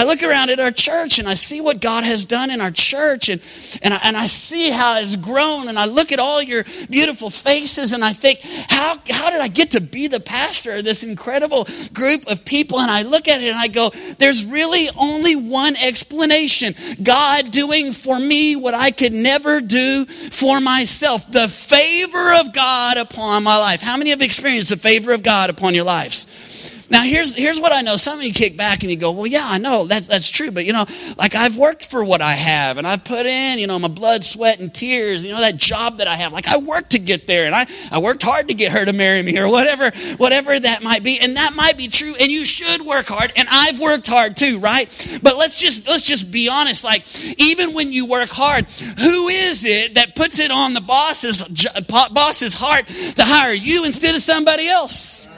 I 0.00 0.04
look 0.04 0.22
around 0.22 0.48
at 0.48 0.58
our 0.58 0.70
church 0.70 1.18
and 1.18 1.28
I 1.28 1.34
see 1.34 1.60
what 1.60 1.78
God 1.78 2.04
has 2.04 2.24
done 2.24 2.48
in 2.48 2.62
our 2.62 2.70
church 2.70 3.28
and, 3.28 3.38
and, 3.82 3.92
I, 3.92 4.00
and 4.02 4.16
I 4.16 4.24
see 4.24 4.70
how 4.70 4.98
it's 4.98 5.14
grown 5.14 5.68
and 5.68 5.78
I 5.78 5.84
look 5.84 6.10
at 6.10 6.18
all 6.18 6.42
your 6.42 6.64
beautiful 6.88 7.28
faces 7.28 7.92
and 7.92 8.02
I 8.02 8.14
think, 8.14 8.40
how, 8.70 8.96
how 9.10 9.28
did 9.28 9.42
I 9.42 9.48
get 9.48 9.72
to 9.72 9.80
be 9.82 10.08
the 10.08 10.18
pastor 10.18 10.76
of 10.76 10.84
this 10.84 11.04
incredible 11.04 11.66
group 11.92 12.26
of 12.28 12.46
people? 12.46 12.80
And 12.80 12.90
I 12.90 13.02
look 13.02 13.28
at 13.28 13.42
it 13.42 13.48
and 13.48 13.58
I 13.58 13.68
go, 13.68 13.90
there's 14.16 14.46
really 14.46 14.88
only 14.96 15.36
one 15.36 15.76
explanation 15.76 16.74
God 17.02 17.50
doing 17.50 17.92
for 17.92 18.18
me 18.18 18.56
what 18.56 18.72
I 18.72 18.92
could 18.92 19.12
never 19.12 19.60
do 19.60 20.06
for 20.06 20.62
myself. 20.62 21.30
The 21.30 21.46
favor 21.46 22.40
of 22.40 22.54
God 22.54 22.96
upon 22.96 23.42
my 23.42 23.58
life. 23.58 23.82
How 23.82 23.98
many 23.98 24.08
have 24.10 24.22
experienced 24.22 24.70
the 24.70 24.78
favor 24.78 25.12
of 25.12 25.22
God 25.22 25.50
upon 25.50 25.74
your 25.74 25.84
lives? 25.84 26.49
Now, 26.90 27.02
here's, 27.04 27.34
here's 27.34 27.60
what 27.60 27.72
I 27.72 27.82
know. 27.82 27.94
Some 27.94 28.18
of 28.18 28.24
you 28.24 28.32
kick 28.32 28.56
back 28.56 28.82
and 28.82 28.90
you 28.90 28.96
go, 28.96 29.12
well, 29.12 29.26
yeah, 29.26 29.44
I 29.44 29.58
know 29.58 29.86
that's, 29.86 30.08
that's 30.08 30.28
true. 30.28 30.50
But, 30.50 30.66
you 30.66 30.72
know, 30.72 30.86
like 31.16 31.36
I've 31.36 31.56
worked 31.56 31.86
for 31.86 32.04
what 32.04 32.20
I 32.20 32.32
have 32.32 32.78
and 32.78 32.86
I've 32.86 33.04
put 33.04 33.26
in, 33.26 33.60
you 33.60 33.68
know, 33.68 33.78
my 33.78 33.86
blood, 33.86 34.24
sweat, 34.24 34.58
and 34.58 34.74
tears, 34.74 35.24
you 35.24 35.32
know, 35.32 35.40
that 35.40 35.56
job 35.56 35.98
that 35.98 36.08
I 36.08 36.16
have. 36.16 36.32
Like 36.32 36.48
I 36.48 36.58
worked 36.58 36.90
to 36.90 36.98
get 36.98 37.28
there 37.28 37.46
and 37.46 37.54
I, 37.54 37.66
I 37.92 38.00
worked 38.00 38.24
hard 38.24 38.48
to 38.48 38.54
get 38.54 38.72
her 38.72 38.84
to 38.84 38.92
marry 38.92 39.22
me 39.22 39.38
or 39.38 39.48
whatever, 39.48 39.92
whatever 40.16 40.58
that 40.58 40.82
might 40.82 41.04
be. 41.04 41.20
And 41.20 41.36
that 41.36 41.54
might 41.54 41.78
be 41.78 41.86
true. 41.86 42.14
And 42.20 42.28
you 42.28 42.44
should 42.44 42.84
work 42.84 43.06
hard. 43.06 43.32
And 43.36 43.46
I've 43.48 43.78
worked 43.78 44.08
hard 44.08 44.36
too, 44.36 44.58
right? 44.58 44.88
But 45.22 45.36
let's 45.36 45.60
just, 45.60 45.86
let's 45.86 46.04
just 46.04 46.32
be 46.32 46.48
honest. 46.48 46.82
Like, 46.82 47.04
even 47.38 47.72
when 47.72 47.92
you 47.92 48.06
work 48.06 48.30
hard, 48.30 48.64
who 48.64 49.28
is 49.28 49.64
it 49.64 49.94
that 49.94 50.16
puts 50.16 50.40
it 50.40 50.50
on 50.50 50.74
the 50.74 50.80
boss's, 50.80 51.44
boss's 51.86 52.54
heart 52.54 52.86
to 52.86 53.22
hire 53.24 53.54
you 53.54 53.84
instead 53.84 54.16
of 54.16 54.22
somebody 54.22 54.66
else? 54.66 55.29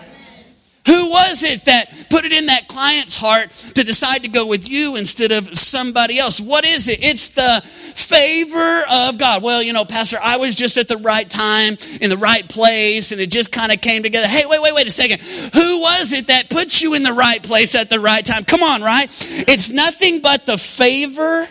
Who 0.86 1.10
was 1.10 1.44
it 1.44 1.66
that 1.66 1.90
put 2.10 2.24
it 2.24 2.32
in 2.32 2.46
that 2.46 2.66
client's 2.66 3.14
heart 3.14 3.50
to 3.74 3.84
decide 3.84 4.22
to 4.22 4.28
go 4.28 4.48
with 4.48 4.68
you 4.68 4.96
instead 4.96 5.30
of 5.30 5.56
somebody 5.56 6.18
else? 6.18 6.40
What 6.40 6.64
is 6.64 6.88
it? 6.88 6.98
It's 7.04 7.28
the 7.28 7.60
favor 7.64 8.82
of 8.90 9.16
God. 9.16 9.44
Well, 9.44 9.62
you 9.62 9.72
know, 9.72 9.84
Pastor, 9.84 10.18
I 10.20 10.38
was 10.38 10.56
just 10.56 10.78
at 10.78 10.88
the 10.88 10.96
right 10.96 11.28
time 11.28 11.76
in 12.00 12.10
the 12.10 12.16
right 12.16 12.48
place 12.48 13.12
and 13.12 13.20
it 13.20 13.30
just 13.30 13.52
kind 13.52 13.70
of 13.70 13.80
came 13.80 14.02
together. 14.02 14.26
Hey, 14.26 14.44
wait, 14.44 14.60
wait, 14.60 14.74
wait 14.74 14.88
a 14.88 14.90
second. 14.90 15.20
Who 15.20 15.80
was 15.80 16.12
it 16.12 16.26
that 16.26 16.50
put 16.50 16.82
you 16.82 16.94
in 16.94 17.04
the 17.04 17.12
right 17.12 17.42
place 17.42 17.76
at 17.76 17.88
the 17.88 18.00
right 18.00 18.24
time? 18.24 18.44
Come 18.44 18.64
on, 18.64 18.82
right? 18.82 19.08
It's 19.48 19.70
nothing 19.70 20.20
but 20.20 20.46
the 20.46 20.58
favor 20.58 21.46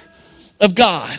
of 0.59 0.75
God 0.75 1.17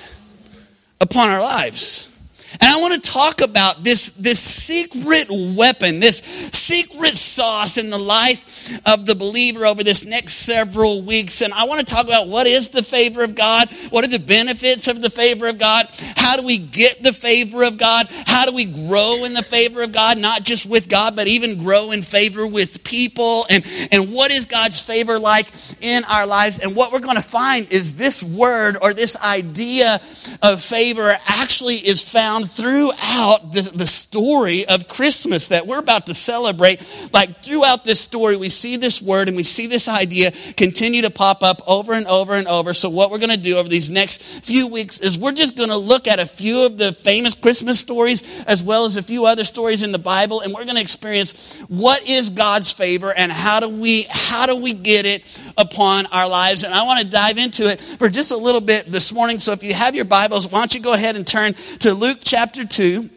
upon 1.00 1.30
our 1.30 1.40
lives. 1.40 2.11
And 2.60 2.70
I 2.70 2.80
want 2.80 3.02
to 3.02 3.10
talk 3.10 3.40
about 3.40 3.82
this, 3.82 4.10
this 4.10 4.38
secret 4.38 5.28
weapon, 5.30 6.00
this 6.00 6.18
secret 6.18 7.16
sauce 7.16 7.78
in 7.78 7.90
the 7.90 7.98
life 7.98 8.78
of 8.86 9.06
the 9.06 9.14
believer 9.14 9.66
over 9.66 9.82
this 9.82 10.04
next 10.04 10.34
several 10.34 11.02
weeks. 11.02 11.40
And 11.40 11.52
I 11.52 11.64
want 11.64 11.86
to 11.86 11.94
talk 11.94 12.06
about 12.06 12.28
what 12.28 12.46
is 12.46 12.68
the 12.68 12.82
favor 12.82 13.22
of 13.22 13.34
God? 13.34 13.70
What 13.90 14.04
are 14.04 14.08
the 14.08 14.18
benefits 14.18 14.88
of 14.88 15.00
the 15.00 15.10
favor 15.10 15.46
of 15.48 15.58
God? 15.58 15.86
How 16.16 16.36
do 16.36 16.44
we 16.44 16.58
get 16.58 17.02
the 17.02 17.12
favor 17.12 17.64
of 17.64 17.78
God? 17.78 18.06
How 18.26 18.46
do 18.46 18.54
we 18.54 18.64
grow 18.64 19.24
in 19.24 19.32
the 19.32 19.42
favor 19.42 19.82
of 19.82 19.92
God? 19.92 20.18
Not 20.18 20.44
just 20.44 20.68
with 20.68 20.88
God, 20.88 21.16
but 21.16 21.26
even 21.26 21.58
grow 21.58 21.90
in 21.90 22.02
favor 22.02 22.46
with 22.46 22.84
people. 22.84 23.46
And, 23.50 23.64
and 23.90 24.12
what 24.12 24.30
is 24.30 24.46
God's 24.46 24.80
favor 24.80 25.18
like 25.18 25.48
in 25.80 26.04
our 26.04 26.26
lives? 26.26 26.58
And 26.58 26.76
what 26.76 26.92
we're 26.92 27.00
going 27.00 27.16
to 27.16 27.22
find 27.22 27.70
is 27.70 27.96
this 27.96 28.22
word 28.22 28.76
or 28.80 28.94
this 28.94 29.16
idea 29.16 30.00
of 30.42 30.62
favor 30.62 31.16
actually 31.26 31.76
is 31.76 32.08
found 32.08 32.41
throughout 32.44 33.52
the, 33.52 33.70
the 33.74 33.86
story 33.86 34.66
of 34.66 34.88
Christmas 34.88 35.48
that 35.48 35.66
we're 35.66 35.78
about 35.78 36.06
to 36.06 36.14
celebrate. 36.14 36.80
Like 37.12 37.42
throughout 37.42 37.84
this 37.84 38.00
story, 38.00 38.36
we 38.36 38.48
see 38.48 38.76
this 38.76 39.02
word 39.02 39.28
and 39.28 39.36
we 39.36 39.42
see 39.42 39.66
this 39.66 39.88
idea 39.88 40.32
continue 40.56 41.02
to 41.02 41.10
pop 41.10 41.42
up 41.42 41.62
over 41.66 41.92
and 41.92 42.06
over 42.06 42.34
and 42.34 42.46
over. 42.46 42.74
So, 42.74 42.88
what 42.90 43.10
we're 43.10 43.18
going 43.18 43.30
to 43.30 43.36
do 43.36 43.56
over 43.56 43.68
these 43.68 43.90
next 43.90 44.44
few 44.44 44.68
weeks 44.68 45.00
is 45.00 45.18
we're 45.18 45.32
just 45.32 45.56
going 45.56 45.70
to 45.70 45.76
look 45.76 46.06
at 46.06 46.18
a 46.18 46.26
few 46.26 46.66
of 46.66 46.78
the 46.78 46.92
famous 46.92 47.34
Christmas 47.34 47.78
stories 47.78 48.22
as 48.44 48.62
well 48.62 48.84
as 48.84 48.96
a 48.96 49.02
few 49.02 49.26
other 49.26 49.44
stories 49.44 49.82
in 49.82 49.92
the 49.92 49.98
Bible, 49.98 50.40
and 50.40 50.52
we're 50.52 50.64
going 50.64 50.76
to 50.76 50.82
experience 50.82 51.58
what 51.68 52.06
is 52.08 52.30
God's 52.30 52.72
favor 52.72 53.12
and 53.12 53.30
how 53.30 53.60
do 53.60 53.68
we 53.68 54.06
how 54.08 54.46
do 54.46 54.62
we 54.62 54.72
get 54.72 55.06
it 55.06 55.40
upon 55.56 56.06
our 56.06 56.28
lives. 56.28 56.64
And 56.64 56.74
I 56.74 56.84
want 56.84 57.00
to 57.00 57.10
dive 57.10 57.38
into 57.38 57.70
it 57.70 57.80
for 57.80 58.08
just 58.08 58.30
a 58.30 58.36
little 58.36 58.60
bit 58.60 58.90
this 58.90 59.12
morning. 59.12 59.38
So, 59.38 59.52
if 59.52 59.62
you 59.62 59.74
have 59.74 59.94
your 59.94 60.04
Bibles, 60.04 60.50
why 60.50 60.60
don't 60.60 60.74
you 60.74 60.80
go 60.80 60.94
ahead 60.94 61.16
and 61.16 61.26
turn 61.26 61.54
to 61.80 61.94
Luke 61.94 62.18
chapter 62.32 62.64
2. 62.64 63.10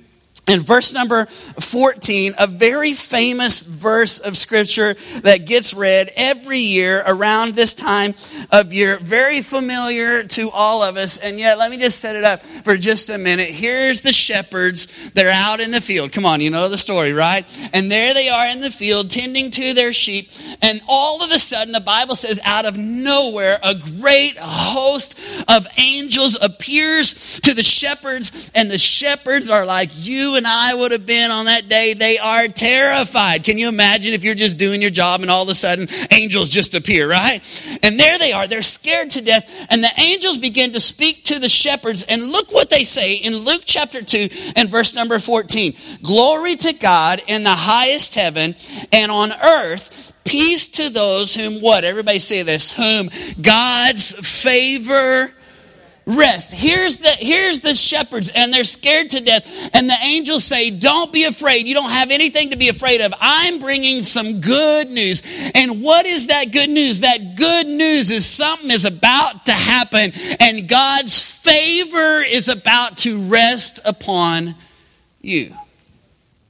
In 0.47 0.61
verse 0.61 0.93
number 0.93 1.25
14, 1.25 2.35
a 2.37 2.45
very 2.45 2.93
famous 2.93 3.63
verse 3.63 4.19
of 4.19 4.37
scripture 4.37 4.93
that 5.21 5.45
gets 5.45 5.73
read 5.73 6.11
every 6.15 6.59
year 6.59 7.03
around 7.05 7.55
this 7.55 7.73
time 7.73 8.13
of 8.51 8.71
year, 8.71 8.99
very 8.99 9.41
familiar 9.41 10.23
to 10.23 10.51
all 10.51 10.83
of 10.83 10.97
us. 10.97 11.17
And 11.17 11.39
yet, 11.39 11.57
let 11.57 11.71
me 11.71 11.77
just 11.77 11.99
set 11.99 12.15
it 12.15 12.23
up 12.23 12.43
for 12.43 12.77
just 12.77 13.09
a 13.09 13.17
minute. 13.17 13.49
Here's 13.49 14.01
the 14.01 14.11
shepherds. 14.11 15.11
They're 15.11 15.31
out 15.31 15.61
in 15.61 15.71
the 15.71 15.81
field. 15.81 16.11
Come 16.11 16.25
on, 16.25 16.41
you 16.41 16.51
know 16.51 16.69
the 16.69 16.77
story, 16.77 17.13
right? 17.13 17.45
And 17.73 17.91
there 17.91 18.13
they 18.13 18.29
are 18.29 18.47
in 18.47 18.59
the 18.59 18.69
field 18.69 19.09
tending 19.09 19.49
to 19.51 19.73
their 19.73 19.93
sheep. 19.93 20.29
And 20.61 20.79
all 20.87 21.23
of 21.23 21.31
a 21.31 21.39
sudden, 21.39 21.71
the 21.73 21.79
Bible 21.79 22.15
says, 22.15 22.39
out 22.43 22.65
of 22.65 22.77
nowhere, 22.77 23.57
a 23.63 23.73
great 23.73 24.37
host 24.37 25.19
of 25.47 25.65
angels 25.77 26.37
appears 26.39 27.39
to 27.39 27.55
the 27.55 27.63
shepherds. 27.63 28.51
And 28.53 28.69
the 28.69 28.77
shepherds 28.77 29.49
are 29.49 29.65
like, 29.65 29.89
you 29.93 30.34
and 30.35 30.47
I 30.47 30.73
would 30.73 30.91
have 30.91 31.05
been 31.05 31.31
on 31.31 31.45
that 31.45 31.69
day, 31.69 31.93
they 31.93 32.17
are 32.17 32.47
terrified. 32.47 33.43
Can 33.43 33.57
you 33.57 33.69
imagine 33.69 34.13
if 34.13 34.23
you're 34.23 34.35
just 34.35 34.57
doing 34.57 34.81
your 34.81 34.91
job 34.91 35.21
and 35.21 35.31
all 35.31 35.43
of 35.43 35.49
a 35.49 35.55
sudden 35.55 35.87
angels 36.11 36.49
just 36.49 36.75
appear, 36.75 37.09
right? 37.09 37.41
And 37.83 37.99
there 37.99 38.17
they 38.17 38.33
are. 38.33 38.47
They're 38.47 38.61
scared 38.61 39.11
to 39.11 39.21
death. 39.21 39.49
And 39.69 39.83
the 39.83 39.91
angels 39.97 40.37
begin 40.37 40.73
to 40.73 40.79
speak 40.79 41.23
to 41.25 41.39
the 41.39 41.49
shepherds. 41.49 42.03
And 42.03 42.21
look 42.23 42.51
what 42.51 42.69
they 42.69 42.83
say 42.83 43.15
in 43.15 43.35
Luke 43.35 43.63
chapter 43.65 44.01
2 44.01 44.29
and 44.55 44.69
verse 44.69 44.95
number 44.95 45.19
14. 45.19 45.73
Glory 46.03 46.55
to 46.57 46.73
God 46.73 47.21
in 47.27 47.43
the 47.43 47.49
highest 47.49 48.15
heaven 48.15 48.55
and 48.91 49.11
on 49.11 49.31
earth 49.31 50.13
peace 50.25 50.67
to 50.67 50.89
those 50.89 51.33
whom 51.33 51.61
what? 51.61 51.83
Everybody 51.85 52.19
say 52.19 52.41
this. 52.41 52.71
Whom 52.71 53.09
God's 53.41 54.13
favor 54.41 55.31
rest. 56.05 56.53
Here's 56.53 56.97
the, 56.97 57.09
here's 57.09 57.61
the 57.61 57.73
shepherds 57.73 58.31
and 58.35 58.53
they're 58.53 58.63
scared 58.63 59.09
to 59.11 59.21
death. 59.21 59.69
And 59.73 59.89
the 59.89 59.97
angels 60.03 60.43
say, 60.43 60.69
don't 60.69 61.11
be 61.11 61.23
afraid. 61.23 61.67
You 61.67 61.73
don't 61.73 61.91
have 61.91 62.11
anything 62.11 62.51
to 62.51 62.57
be 62.57 62.69
afraid 62.69 63.01
of. 63.01 63.13
I'm 63.19 63.59
bringing 63.59 64.03
some 64.03 64.41
good 64.41 64.89
news. 64.89 65.23
And 65.55 65.81
what 65.81 66.05
is 66.05 66.27
that 66.27 66.51
good 66.51 66.69
news? 66.69 66.99
That 66.99 67.35
good 67.35 67.67
news 67.67 68.11
is 68.11 68.25
something 68.25 68.69
is 68.69 68.85
about 68.85 69.47
to 69.47 69.53
happen 69.53 70.11
and 70.39 70.69
God's 70.69 71.43
favor 71.43 72.23
is 72.23 72.49
about 72.49 72.99
to 72.99 73.17
rest 73.29 73.79
upon 73.85 74.55
you. 75.21 75.53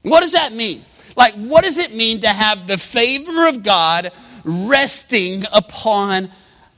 What 0.02 0.20
does 0.20 0.34
that 0.34 0.54
mean? 0.54 0.84
Like, 1.16 1.34
what 1.36 1.64
does 1.64 1.78
it 1.78 1.96
mean 1.96 2.22
to 2.22 2.30
have 2.30 2.68
the 2.68 2.78
favor 2.78 3.48
of 3.48 3.64
God 3.64 4.12
resting 4.44 5.44
upon 5.54 6.30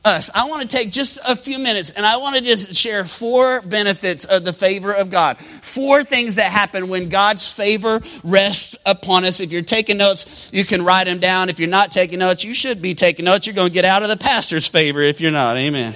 us. 0.07 0.31
I 0.33 0.45
want 0.45 0.67
to 0.67 0.75
take 0.75 0.91
just 0.91 1.19
a 1.27 1.35
few 1.35 1.59
minutes 1.59 1.91
and 1.91 2.05
I 2.05 2.17
want 2.17 2.35
to 2.35 2.41
just 2.41 2.73
share 2.73 3.03
four 3.03 3.61
benefits 3.61 4.25
of 4.25 4.43
the 4.45 4.53
favor 4.53 4.93
of 4.93 5.11
God. 5.11 5.37
Four 5.37 6.03
things 6.03 6.35
that 6.35 6.51
happen 6.51 6.87
when 6.87 7.09
God's 7.09 7.51
favor 7.51 7.99
rests 8.23 8.77
upon 8.85 9.25
us. 9.25 9.39
If 9.39 9.51
you're 9.51 9.61
taking 9.61 9.97
notes, 9.97 10.49
you 10.53 10.65
can 10.65 10.83
write 10.83 11.03
them 11.03 11.19
down. 11.19 11.49
If 11.49 11.59
you're 11.59 11.69
not 11.69 11.91
taking 11.91 12.19
notes, 12.19 12.43
you 12.43 12.53
should 12.53 12.81
be 12.81 12.95
taking 12.95 13.25
notes. 13.25 13.45
You're 13.45 13.55
going 13.55 13.67
to 13.67 13.73
get 13.73 13.85
out 13.85 14.01
of 14.01 14.09
the 14.09 14.17
pastor's 14.17 14.67
favor 14.67 15.01
if 15.01 15.21
you're 15.21 15.31
not. 15.31 15.57
Amen. 15.57 15.93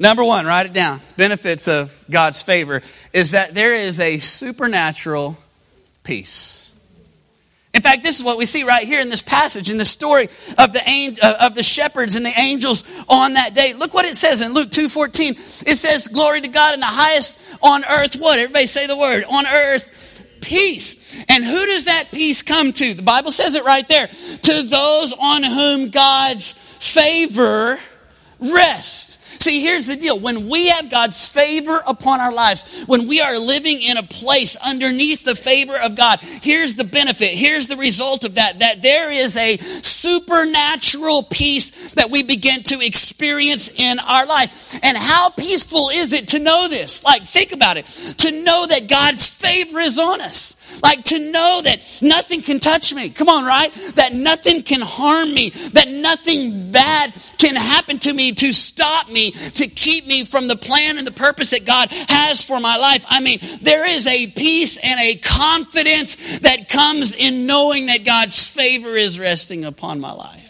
Number 0.00 0.22
one, 0.22 0.46
write 0.46 0.66
it 0.66 0.72
down. 0.72 1.00
Benefits 1.16 1.66
of 1.66 2.04
God's 2.08 2.40
favor 2.42 2.82
is 3.12 3.32
that 3.32 3.54
there 3.54 3.74
is 3.74 3.98
a 3.98 4.20
supernatural 4.20 5.36
peace. 6.04 6.67
In 7.74 7.82
fact, 7.82 8.02
this 8.02 8.18
is 8.18 8.24
what 8.24 8.38
we 8.38 8.46
see 8.46 8.64
right 8.64 8.86
here 8.86 9.00
in 9.00 9.10
this 9.10 9.22
passage, 9.22 9.70
in 9.70 9.76
the 9.76 9.84
story 9.84 10.28
of 10.56 10.72
the, 10.72 11.18
uh, 11.22 11.46
of 11.46 11.54
the 11.54 11.62
shepherds 11.62 12.16
and 12.16 12.24
the 12.24 12.32
angels 12.38 12.84
on 13.08 13.34
that 13.34 13.54
day. 13.54 13.74
Look 13.74 13.92
what 13.92 14.06
it 14.06 14.16
says 14.16 14.40
in 14.40 14.54
Luke 14.54 14.70
2.14. 14.70 15.30
It 15.66 15.76
says, 15.76 16.08
glory 16.08 16.40
to 16.40 16.48
God 16.48 16.74
in 16.74 16.80
the 16.80 16.86
highest 16.86 17.38
on 17.62 17.84
earth. 17.84 18.16
What? 18.16 18.38
Everybody 18.38 18.66
say 18.66 18.86
the 18.86 18.96
word. 18.96 19.24
On 19.28 19.46
earth, 19.46 20.40
peace. 20.40 21.24
And 21.28 21.44
who 21.44 21.66
does 21.66 21.84
that 21.84 22.08
peace 22.10 22.42
come 22.42 22.72
to? 22.72 22.94
The 22.94 23.02
Bible 23.02 23.32
says 23.32 23.54
it 23.54 23.64
right 23.64 23.86
there. 23.86 24.06
To 24.06 24.62
those 24.62 25.12
on 25.12 25.42
whom 25.42 25.90
God's 25.90 26.54
favor 26.54 27.78
rests. 28.40 29.17
See, 29.48 29.62
here's 29.62 29.86
the 29.86 29.96
deal. 29.96 30.20
When 30.20 30.50
we 30.50 30.68
have 30.68 30.90
God's 30.90 31.26
favor 31.26 31.80
upon 31.86 32.20
our 32.20 32.34
lives, 32.34 32.84
when 32.84 33.08
we 33.08 33.22
are 33.22 33.38
living 33.38 33.80
in 33.80 33.96
a 33.96 34.02
place 34.02 34.56
underneath 34.56 35.24
the 35.24 35.34
favor 35.34 35.74
of 35.74 35.96
God, 35.96 36.20
here's 36.20 36.74
the 36.74 36.84
benefit. 36.84 37.30
Here's 37.30 37.66
the 37.66 37.78
result 37.78 38.26
of 38.26 38.34
that. 38.34 38.58
That 38.58 38.82
there 38.82 39.10
is 39.10 39.38
a 39.38 39.56
supernatural 39.56 41.22
peace 41.22 41.94
that 41.94 42.10
we 42.10 42.24
begin 42.24 42.62
to 42.64 42.84
experience 42.84 43.70
in 43.70 43.98
our 44.00 44.26
life. 44.26 44.78
And 44.82 44.98
how 44.98 45.30
peaceful 45.30 45.88
is 45.94 46.12
it 46.12 46.28
to 46.28 46.40
know 46.40 46.68
this? 46.68 47.02
Like, 47.02 47.26
think 47.26 47.52
about 47.52 47.78
it. 47.78 47.86
To 47.86 48.42
know 48.42 48.66
that 48.66 48.86
God's 48.86 49.26
favor 49.34 49.80
is 49.80 49.98
on 49.98 50.20
us. 50.20 50.57
Like 50.82 51.04
to 51.04 51.30
know 51.30 51.60
that 51.64 51.98
nothing 52.02 52.42
can 52.42 52.60
touch 52.60 52.94
me. 52.94 53.10
Come 53.10 53.28
on, 53.28 53.44
right? 53.44 53.72
That 53.94 54.14
nothing 54.14 54.62
can 54.62 54.80
harm 54.80 55.32
me. 55.32 55.50
That 55.50 55.88
nothing 55.88 56.70
bad 56.70 57.12
can 57.38 57.56
happen 57.56 57.98
to 58.00 58.12
me 58.12 58.32
to 58.32 58.52
stop 58.52 59.08
me, 59.08 59.32
to 59.32 59.66
keep 59.66 60.06
me 60.06 60.24
from 60.24 60.48
the 60.48 60.56
plan 60.56 60.98
and 60.98 61.06
the 61.06 61.12
purpose 61.12 61.50
that 61.50 61.64
God 61.64 61.90
has 62.08 62.44
for 62.44 62.60
my 62.60 62.76
life. 62.76 63.04
I 63.08 63.20
mean, 63.20 63.40
there 63.62 63.86
is 63.86 64.06
a 64.06 64.28
peace 64.28 64.78
and 64.78 65.00
a 65.00 65.16
confidence 65.16 66.40
that 66.40 66.68
comes 66.68 67.14
in 67.14 67.46
knowing 67.46 67.86
that 67.86 68.04
God's 68.04 68.48
favor 68.48 68.96
is 68.96 69.18
resting 69.18 69.64
upon 69.64 70.00
my 70.00 70.12
life. 70.12 70.48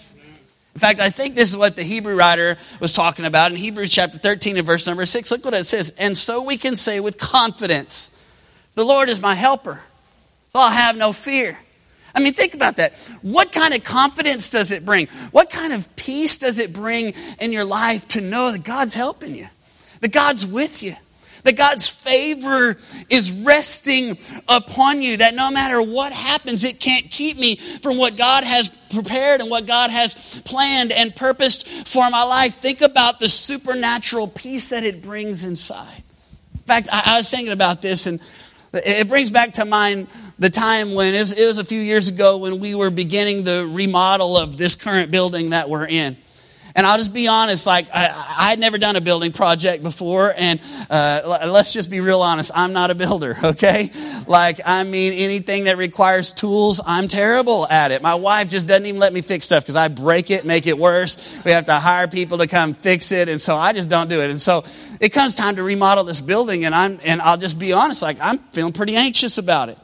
In 0.75 0.80
fact, 0.80 1.00
I 1.00 1.10
think 1.10 1.34
this 1.34 1.50
is 1.50 1.56
what 1.56 1.75
the 1.75 1.82
Hebrew 1.82 2.14
writer 2.14 2.56
was 2.78 2.92
talking 2.92 3.25
about 3.25 3.50
in 3.50 3.56
Hebrews 3.56 3.92
chapter 3.92 4.16
13 4.16 4.58
and 4.58 4.64
verse 4.64 4.87
number 4.87 5.06
6. 5.06 5.30
Look 5.32 5.44
what 5.44 5.54
it 5.54 5.64
says. 5.64 5.92
And 5.98 6.16
so 6.16 6.44
we 6.44 6.56
can 6.56 6.76
say 6.76 7.00
with 7.00 7.18
confidence, 7.18 8.12
The 8.76 8.84
Lord 8.84 9.08
is 9.08 9.20
my 9.20 9.34
helper 9.34 9.82
so 10.50 10.59
I'll 10.59 10.71
have 10.71 10.97
no 10.97 11.12
fear. 11.12 11.59
I 12.14 12.21
mean, 12.21 12.33
think 12.33 12.55
about 12.55 12.76
that. 12.76 12.99
What 13.23 13.52
kind 13.52 13.75
of 13.75 13.85
confidence 13.85 14.50
does 14.50 14.73
it 14.73 14.85
bring? 14.85 15.07
What 15.31 15.50
kind 15.50 15.73
of 15.73 15.95
peace 15.95 16.38
does 16.38 16.59
it 16.59 16.73
bring 16.73 17.12
in 17.40 17.52
your 17.52 17.64
life 17.64 18.09
to 18.09 18.21
know 18.21 18.52
that 18.52 18.64
God's 18.64 18.95
helping 18.95 19.35
you, 19.35 19.47
that 20.00 20.12
God's 20.12 20.47
with 20.47 20.83
you, 20.83 20.95
that 21.45 21.57
God's 21.57 21.88
favor 21.88 22.76
is 23.09 23.31
resting 23.31 24.19
upon 24.49 25.02
you, 25.02 25.19
that 25.19 25.35
no 25.35 25.50
matter 25.50 25.81
what 25.81 26.12
happens, 26.12 26.64
it 26.64 26.81
can't 26.81 27.11
keep 27.11 27.38
me 27.38 27.57
from 27.57 27.99
what 27.99 28.17
God 28.17 28.43
has 28.43 28.69
prepared 28.69 29.40
and 29.40 29.50
what 29.50 29.67
God 29.67 29.90
has 29.90 30.40
planned 30.45 30.93
and 30.93 31.14
purposed 31.14 31.69
for 31.87 32.11
my 32.11 32.25
life? 32.25 32.55
Think 32.55 32.81
about 32.81 33.21
the 33.21 33.28
supernatural 33.28 34.28
peace 34.28 34.71
that 34.71 34.83
it 34.83 35.02
brings 35.02 35.45
inside. 35.45 36.02
In 36.55 36.61
fact, 36.61 36.88
I, 36.90 37.02
I 37.07 37.17
was 37.17 37.31
thinking 37.31 37.52
about 37.52 37.81
this, 37.81 38.07
and 38.07 38.19
it 38.73 39.09
brings 39.09 39.31
back 39.31 39.55
to 39.55 39.64
mind 39.64 40.09
the 40.38 40.50
time 40.50 40.95
when 40.95 41.14
it 41.14 41.18
was, 41.18 41.33
it 41.33 41.47
was, 41.47 41.59
a 41.59 41.64
few 41.64 41.80
years 41.80 42.09
ago 42.09 42.38
when 42.38 42.61
we 42.61 42.75
were 42.75 42.90
beginning 42.90 43.45
the 43.45 43.66
remodel 43.66 44.37
of 44.37 44.57
this 44.57 44.75
current 44.75 45.11
building 45.11 45.50
that 45.50 45.68
we're 45.68 45.87
in. 45.87 46.16
And 46.76 46.87
I'll 46.87 46.99
just 46.99 47.12
be 47.12 47.26
honest, 47.26 47.66
like, 47.66 47.88
I, 47.92 48.50
had 48.50 48.61
never 48.61 48.78
done 48.78 48.95
a 48.95 49.00
building 49.00 49.33
project 49.33 49.83
before, 49.83 50.33
and 50.37 50.61
uh, 50.88 51.49
let's 51.50 51.73
just 51.73 51.90
be 51.90 51.99
real 51.99 52.21
honest, 52.21 52.52
I'm 52.54 52.73
not 52.73 52.92
a 52.92 52.95
builder, 52.95 53.37
okay? 53.42 53.90
Like, 54.28 54.61
I 54.64 54.85
mean, 54.85 55.12
anything 55.14 55.64
that 55.64 55.76
requires 55.76 56.30
tools, 56.30 56.80
I'm 56.87 57.09
terrible 57.09 57.66
at 57.66 57.90
it. 57.90 58.00
My 58.00 58.14
wife 58.14 58.49
just 58.49 58.68
doesn't 58.68 58.87
even 58.87 59.00
let 59.00 59.12
me 59.12 59.23
fix 59.23 59.47
stuff 59.47 59.64
because 59.64 59.75
I 59.75 59.88
break 59.88 60.30
it, 60.30 60.45
make 60.45 60.68
it 60.68 60.78
worse. 60.78 61.42
We 61.45 61.50
have 61.50 61.64
to 61.64 61.75
hire 61.75 62.07
people 62.07 62.38
to 62.38 62.47
come 62.47 62.75
fix 62.75 63.11
it, 63.11 63.28
and 63.28 63.40
so 63.40 63.57
I 63.57 63.73
just 63.73 63.88
don't 63.88 64.09
do 64.09 64.21
it. 64.21 64.30
And 64.30 64.40
so 64.40 64.64
it 65.00 65.12
comes 65.12 65.35
time 65.35 65.57
to 65.57 65.64
remodel 65.64 66.04
this 66.04 66.21
building, 66.21 66.64
and 66.64 66.76
I'm, 66.76 67.00
and 67.02 67.21
I'll 67.23 67.38
just 67.38 67.59
be 67.59 67.73
honest, 67.73 68.02
like, 68.02 68.18
I'm 68.21 68.38
feeling 68.38 68.73
pretty 68.73 68.95
anxious 68.95 69.38
about 69.38 69.68
it. 69.68 69.78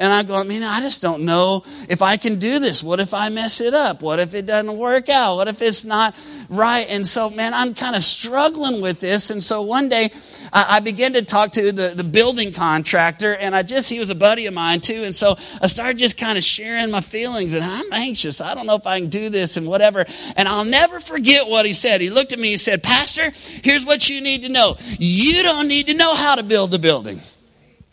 And 0.00 0.10
I 0.10 0.22
go, 0.22 0.42
man, 0.42 0.62
I 0.62 0.80
just 0.80 1.02
don't 1.02 1.26
know 1.26 1.62
if 1.90 2.00
I 2.00 2.16
can 2.16 2.36
do 2.38 2.58
this. 2.58 2.82
What 2.82 3.00
if 3.00 3.12
I 3.12 3.28
mess 3.28 3.60
it 3.60 3.74
up? 3.74 4.00
What 4.00 4.18
if 4.18 4.34
it 4.34 4.46
doesn't 4.46 4.78
work 4.78 5.10
out? 5.10 5.36
What 5.36 5.46
if 5.46 5.60
it's 5.60 5.84
not 5.84 6.16
right? 6.48 6.86
And 6.88 7.06
so, 7.06 7.28
man, 7.28 7.52
I'm 7.52 7.74
kind 7.74 7.94
of 7.94 8.00
struggling 8.00 8.80
with 8.80 8.98
this. 8.98 9.30
And 9.30 9.42
so 9.42 9.60
one 9.60 9.90
day 9.90 10.08
I, 10.54 10.76
I 10.76 10.80
began 10.80 11.12
to 11.12 11.22
talk 11.22 11.52
to 11.52 11.70
the, 11.70 11.92
the 11.94 12.02
building 12.02 12.50
contractor, 12.50 13.36
and 13.36 13.54
I 13.54 13.62
just, 13.62 13.90
he 13.90 13.98
was 13.98 14.08
a 14.08 14.14
buddy 14.14 14.46
of 14.46 14.54
mine 14.54 14.80
too. 14.80 15.04
And 15.04 15.14
so 15.14 15.36
I 15.60 15.66
started 15.66 15.98
just 15.98 16.16
kind 16.16 16.38
of 16.38 16.44
sharing 16.44 16.90
my 16.90 17.02
feelings, 17.02 17.54
and 17.54 17.62
I'm 17.62 17.92
anxious. 17.92 18.40
I 18.40 18.54
don't 18.54 18.64
know 18.64 18.76
if 18.76 18.86
I 18.86 19.00
can 19.00 19.10
do 19.10 19.28
this 19.28 19.58
and 19.58 19.66
whatever. 19.66 20.06
And 20.34 20.48
I'll 20.48 20.64
never 20.64 21.00
forget 21.00 21.46
what 21.46 21.66
he 21.66 21.74
said. 21.74 22.00
He 22.00 22.08
looked 22.08 22.32
at 22.32 22.38
me 22.38 22.52
and 22.52 22.60
said, 22.60 22.82
Pastor, 22.82 23.32
here's 23.62 23.84
what 23.84 24.08
you 24.08 24.22
need 24.22 24.44
to 24.44 24.48
know. 24.48 24.78
You 24.98 25.42
don't 25.42 25.68
need 25.68 25.88
to 25.88 25.94
know 25.94 26.14
how 26.14 26.36
to 26.36 26.42
build 26.42 26.70
the 26.70 26.78
building 26.78 27.20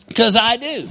because 0.08 0.36
I 0.36 0.56
do. 0.56 0.88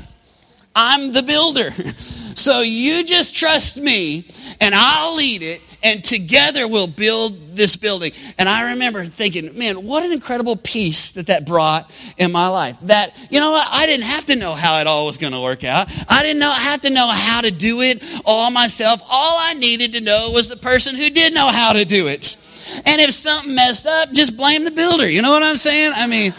I'm 0.78 1.12
the 1.12 1.24
builder. 1.24 1.72
So 2.38 2.62
you 2.62 3.04
just 3.04 3.36
trust 3.36 3.82
me 3.82 4.24
and 4.62 4.74
I'll 4.74 5.16
lead 5.16 5.42
it 5.42 5.60
and 5.84 6.04
together 6.04 6.68
we'll 6.68 6.88
build 6.88 7.56
this 7.56 7.76
building. 7.76 8.12
And 8.38 8.48
I 8.48 8.72
remember 8.74 9.06
thinking, 9.06 9.58
man, 9.58 9.86
what 9.86 10.06
an 10.06 10.12
incredible 10.12 10.56
peace 10.56 11.14
that 11.14 11.28
that 11.28 11.48
brought 11.48 11.92
in 12.16 12.32
my 12.32 12.48
life. 12.48 12.80
That, 12.84 13.18
you 13.32 13.40
know 13.40 13.52
what? 13.52 13.68
I 13.70 13.88
didn't 13.88 14.06
have 14.06 14.28
to 14.28 14.36
know 14.36 14.54
how 14.54 14.80
it 14.80 14.86
all 14.86 15.08
was 15.08 15.18
going 15.18 15.34
to 15.34 15.42
work 15.42 15.64
out. 15.64 15.90
I 16.08 16.22
didn't 16.22 16.40
know, 16.40 16.54
have 16.54 16.82
to 16.82 16.92
know 16.92 17.08
how 17.08 17.42
to 17.42 17.50
do 17.50 17.82
it 17.82 18.04
all 18.24 18.52
myself. 18.52 19.02
All 19.10 19.36
I 19.40 19.54
needed 19.56 19.94
to 19.94 20.02
know 20.02 20.30
was 20.32 20.48
the 20.48 20.58
person 20.58 20.96
who 20.96 21.10
did 21.10 21.34
know 21.34 21.48
how 21.48 21.74
to 21.74 21.86
do 21.86 22.08
it. 22.08 22.38
And 22.86 23.02
if 23.02 23.12
something 23.12 23.56
messed 23.56 23.88
up, 23.88 24.12
just 24.12 24.38
blame 24.38 24.64
the 24.64 24.72
builder. 24.72 25.10
You 25.10 25.22
know 25.22 25.32
what 25.32 25.44
I'm 25.44 25.58
saying? 25.58 25.94
I 25.96 26.08
mean, 26.08 26.34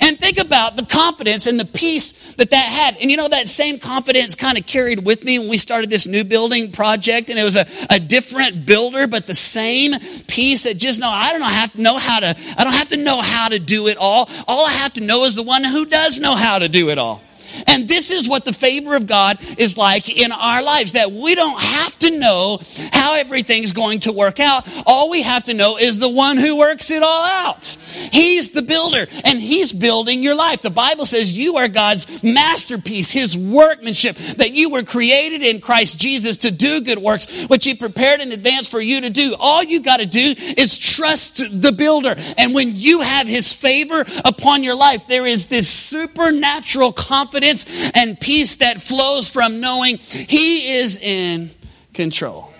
And 0.00 0.18
think 0.18 0.38
about 0.38 0.76
the 0.76 0.84
confidence 0.84 1.46
and 1.46 1.58
the 1.58 1.64
peace 1.64 2.34
that 2.36 2.50
that 2.50 2.66
had. 2.66 2.96
And 2.98 3.10
you 3.10 3.16
know, 3.16 3.28
that 3.28 3.48
same 3.48 3.78
confidence 3.78 4.34
kind 4.34 4.58
of 4.58 4.66
carried 4.66 5.04
with 5.04 5.24
me 5.24 5.38
when 5.38 5.48
we 5.48 5.58
started 5.58 5.90
this 5.90 6.06
new 6.06 6.24
building 6.24 6.72
project. 6.72 7.30
And 7.30 7.38
it 7.38 7.44
was 7.44 7.56
a, 7.56 7.66
a 7.90 7.98
different 7.98 8.64
builder, 8.66 9.06
but 9.06 9.26
the 9.26 9.34
same 9.34 9.92
peace 10.26 10.64
that 10.64 10.76
just 10.76 11.00
know, 11.00 11.10
I 11.10 11.30
don't 11.30 11.40
know, 11.40 11.46
have 11.46 11.72
to 11.72 11.80
know 11.80 11.98
how 11.98 12.20
to, 12.20 12.36
I 12.56 12.64
don't 12.64 12.74
have 12.74 12.88
to 12.90 12.96
know 12.96 13.20
how 13.20 13.48
to 13.48 13.58
do 13.58 13.88
it 13.88 13.96
all. 13.98 14.28
All 14.46 14.66
I 14.66 14.72
have 14.72 14.94
to 14.94 15.00
know 15.00 15.24
is 15.24 15.34
the 15.34 15.42
one 15.42 15.64
who 15.64 15.86
does 15.86 16.20
know 16.20 16.36
how 16.36 16.58
to 16.58 16.68
do 16.68 16.90
it 16.90 16.98
all. 16.98 17.22
And 17.66 17.88
this 17.88 18.10
is 18.10 18.28
what 18.28 18.44
the 18.44 18.52
favor 18.52 18.96
of 18.96 19.06
God 19.06 19.38
is 19.58 19.76
like 19.76 20.16
in 20.16 20.32
our 20.32 20.62
lives 20.62 20.92
that 20.92 21.12
we 21.12 21.34
don't 21.34 21.62
have 21.62 21.98
to 22.00 22.18
know 22.18 22.60
how 22.92 23.14
everything's 23.14 23.72
going 23.72 24.00
to 24.00 24.12
work 24.12 24.40
out. 24.40 24.68
All 24.86 25.10
we 25.10 25.22
have 25.22 25.44
to 25.44 25.54
know 25.54 25.78
is 25.78 25.98
the 25.98 26.08
one 26.08 26.36
who 26.36 26.58
works 26.58 26.90
it 26.90 27.02
all 27.02 27.24
out. 27.24 27.64
He's 28.12 28.50
the 28.50 28.62
builder 28.62 29.06
and 29.24 29.40
he's 29.40 29.72
building 29.72 30.22
your 30.22 30.34
life. 30.34 30.62
The 30.62 30.70
Bible 30.70 31.06
says 31.06 31.36
you 31.36 31.56
are 31.56 31.68
God's 31.68 32.22
masterpiece, 32.22 33.10
his 33.12 33.36
workmanship, 33.36 34.16
that 34.16 34.52
you 34.52 34.70
were 34.70 34.82
created 34.82 35.42
in 35.42 35.60
Christ 35.60 35.98
Jesus 35.98 36.38
to 36.38 36.50
do 36.50 36.82
good 36.82 36.98
works, 36.98 37.46
which 37.46 37.64
he 37.64 37.74
prepared 37.74 38.20
in 38.20 38.32
advance 38.32 38.70
for 38.70 38.80
you 38.80 39.00
to 39.02 39.10
do. 39.10 39.34
All 39.38 39.62
you 39.62 39.80
got 39.80 39.98
to 39.98 40.06
do 40.06 40.34
is 40.56 40.78
trust 40.78 41.38
the 41.62 41.72
builder. 41.72 42.14
And 42.36 42.54
when 42.54 42.72
you 42.74 43.00
have 43.00 43.26
his 43.26 43.54
favor 43.54 44.04
upon 44.24 44.62
your 44.62 44.74
life, 44.74 45.06
there 45.08 45.26
is 45.26 45.46
this 45.46 45.68
supernatural 45.68 46.92
confidence 46.92 47.47
confidence 47.48 47.90
and 47.94 48.18
peace 48.20 48.56
that 48.56 48.80
flows 48.80 49.30
from 49.30 49.60
knowing 49.60 49.96
He 49.98 50.78
is 50.78 51.00
in 51.00 51.50
control. 51.94 52.50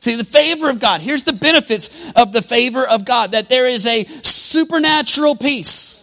See, 0.00 0.16
the 0.16 0.24
favor 0.24 0.70
of 0.70 0.80
God. 0.80 1.00
Here's 1.00 1.24
the 1.24 1.34
benefits 1.34 2.12
of 2.12 2.32
the 2.32 2.42
favor 2.42 2.86
of 2.86 3.04
God 3.04 3.32
that 3.32 3.48
there 3.48 3.66
is 3.66 3.86
a 3.86 4.04
supernatural 4.22 5.36
peace. 5.36 5.98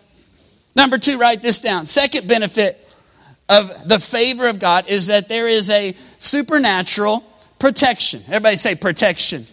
Number 0.76 1.00
two, 1.00 1.18
write 1.18 1.42
this 1.42 1.62
down. 1.62 1.88
Second 1.88 2.28
benefit 2.28 2.84
of 3.50 3.88
the 3.88 4.00
favor 4.00 4.48
of 4.48 4.60
God 4.60 4.88
is 4.88 5.08
that 5.08 5.28
there 5.30 5.48
is 5.48 5.72
a 5.72 5.96
supernatural 6.20 7.24
protection. 7.58 8.22
Everybody 8.28 8.58
say 8.58 8.76
protection. 8.76 9.48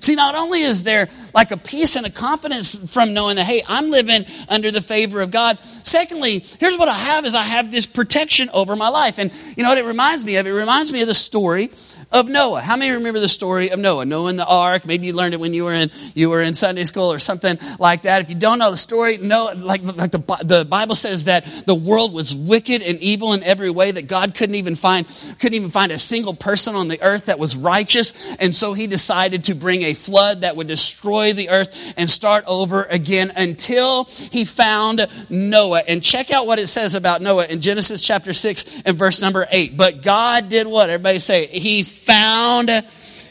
See, 0.00 0.14
not 0.14 0.36
only 0.36 0.62
is 0.62 0.84
there 0.84 1.08
like 1.34 1.50
a 1.50 1.56
peace 1.56 1.96
and 1.96 2.06
a 2.06 2.10
confidence 2.10 2.74
from 2.92 3.14
knowing 3.14 3.36
that, 3.36 3.44
hey, 3.44 3.62
I'm 3.68 3.90
living 3.90 4.24
under 4.48 4.70
the 4.70 4.80
favor 4.80 5.20
of 5.20 5.30
God. 5.30 5.58
Secondly, 5.60 6.44
here's 6.60 6.76
what 6.76 6.88
I 6.88 6.94
have 6.94 7.24
is 7.24 7.34
I 7.34 7.42
have 7.42 7.70
this 7.70 7.86
protection 7.86 8.50
over 8.52 8.76
my 8.76 8.88
life. 8.88 9.18
And 9.18 9.32
you 9.56 9.62
know 9.62 9.70
what 9.70 9.78
it 9.78 9.84
reminds 9.84 10.24
me 10.24 10.36
of? 10.36 10.46
It 10.46 10.52
reminds 10.52 10.92
me 10.92 11.00
of 11.02 11.08
the 11.08 11.14
story 11.14 11.70
of 12.10 12.28
Noah. 12.28 12.60
How 12.60 12.76
many 12.76 12.90
remember 12.92 13.20
the 13.20 13.28
story 13.28 13.70
of 13.70 13.78
Noah? 13.78 14.06
Noah 14.06 14.30
in 14.30 14.36
the 14.36 14.46
ark. 14.46 14.86
Maybe 14.86 15.06
you 15.06 15.12
learned 15.12 15.34
it 15.34 15.40
when 15.40 15.52
you 15.52 15.64
were 15.64 15.74
in 15.74 15.90
you 16.14 16.30
were 16.30 16.40
in 16.40 16.54
Sunday 16.54 16.84
school 16.84 17.12
or 17.12 17.18
something 17.18 17.58
like 17.78 18.02
that. 18.02 18.22
If 18.22 18.30
you 18.30 18.36
don't 18.36 18.58
know 18.58 18.70
the 18.70 18.76
story, 18.76 19.18
Noah, 19.18 19.54
like 19.56 19.82
like 19.82 20.10
the 20.10 20.18
the 20.44 20.66
Bible 20.68 20.94
says 20.94 21.24
that 21.24 21.44
the 21.66 21.74
world 21.74 22.14
was 22.14 22.34
wicked 22.34 22.82
and 22.82 22.98
evil 23.00 23.34
in 23.34 23.42
every 23.42 23.70
way. 23.70 23.90
That 23.90 24.08
God 24.08 24.34
couldn't 24.34 24.54
even 24.54 24.74
find 24.74 25.06
couldn't 25.38 25.54
even 25.54 25.70
find 25.70 25.92
a 25.92 25.98
single 25.98 26.34
person 26.34 26.74
on 26.74 26.88
the 26.88 27.00
earth 27.02 27.26
that 27.26 27.38
was 27.38 27.56
righteous, 27.56 28.36
and 28.36 28.54
so 28.54 28.72
He 28.72 28.86
decided 28.86 29.44
to 29.44 29.54
bring 29.54 29.82
a 29.82 29.94
flood 29.94 30.40
that 30.42 30.56
would 30.56 30.66
destroy 30.66 31.27
the 31.32 31.50
earth 31.50 31.94
and 31.96 32.08
start 32.08 32.44
over 32.46 32.84
again 32.84 33.32
until 33.36 34.04
He 34.04 34.44
found 34.44 35.06
Noah. 35.30 35.82
And 35.86 36.02
check 36.02 36.30
out 36.30 36.46
what 36.46 36.58
it 36.58 36.66
says 36.66 36.94
about 36.94 37.22
Noah 37.22 37.46
in 37.46 37.60
Genesis 37.60 38.06
chapter 38.06 38.32
six 38.32 38.82
and 38.82 38.96
verse 38.96 39.20
number 39.20 39.46
eight. 39.50 39.76
But 39.76 40.02
God 40.02 40.48
did 40.48 40.66
what? 40.66 40.90
Everybody 40.90 41.18
say 41.18 41.46
He 41.46 41.82
found 41.82 42.70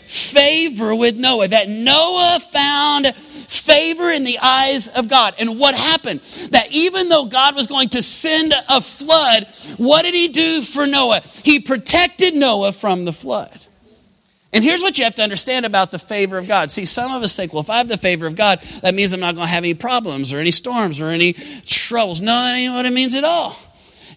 favor 0.08 0.96
with 0.96 1.18
Noah, 1.18 1.50
that 1.50 1.68
Noah 1.68 2.39
found 2.39 3.13
favor 3.16 4.10
in 4.10 4.24
the 4.24 4.39
eyes 4.39 4.88
of 4.88 5.08
God. 5.10 5.36
And 5.39 5.60
what 5.60 5.75
happened? 5.75 6.22
That 6.51 6.68
even 6.72 7.10
though 7.10 7.25
God 7.25 7.56
was 7.56 7.68
going 7.68 7.89
to 7.89 8.01
send 8.01 8.54
a 8.70 8.82
flood, 8.82 9.48
what 9.77 10.04
did 10.04 10.13
he 10.13 10.30
do 10.30 10.62
for 10.62 10.88
Noah? 10.88 11.22
He 11.44 11.60
protected 11.60 12.34
Noah 12.36 12.72
from 12.72 13.06
the 13.06 13.13
flood. 13.13 13.60
And 14.57 14.63
here's 14.63 14.81
what 14.81 14.97
you 14.97 15.03
have 15.03 15.13
to 15.17 15.21
understand 15.21 15.67
about 15.67 15.91
the 15.91 15.99
favor 15.99 16.35
of 16.35 16.47
God. 16.47 16.71
See, 16.71 16.85
some 16.85 17.11
of 17.11 17.21
us 17.21 17.35
think, 17.35 17.53
well, 17.53 17.61
if 17.61 17.69
I 17.69 17.77
have 17.77 17.87
the 17.87 17.95
favor 17.95 18.25
of 18.25 18.35
God, 18.35 18.59
that 18.81 18.95
means 18.95 19.13
I'm 19.13 19.19
not 19.19 19.35
going 19.35 19.45
to 19.45 19.51
have 19.51 19.63
any 19.63 19.75
problems 19.75 20.33
or 20.33 20.39
any 20.39 20.49
storms 20.49 20.99
or 20.99 21.09
any 21.09 21.33
troubles. 21.33 22.21
No, 22.21 22.31
that 22.31 22.55
ain't 22.55 22.73
what 22.73 22.87
it 22.87 22.91
means 22.91 23.15
at 23.15 23.23
all. 23.23 23.55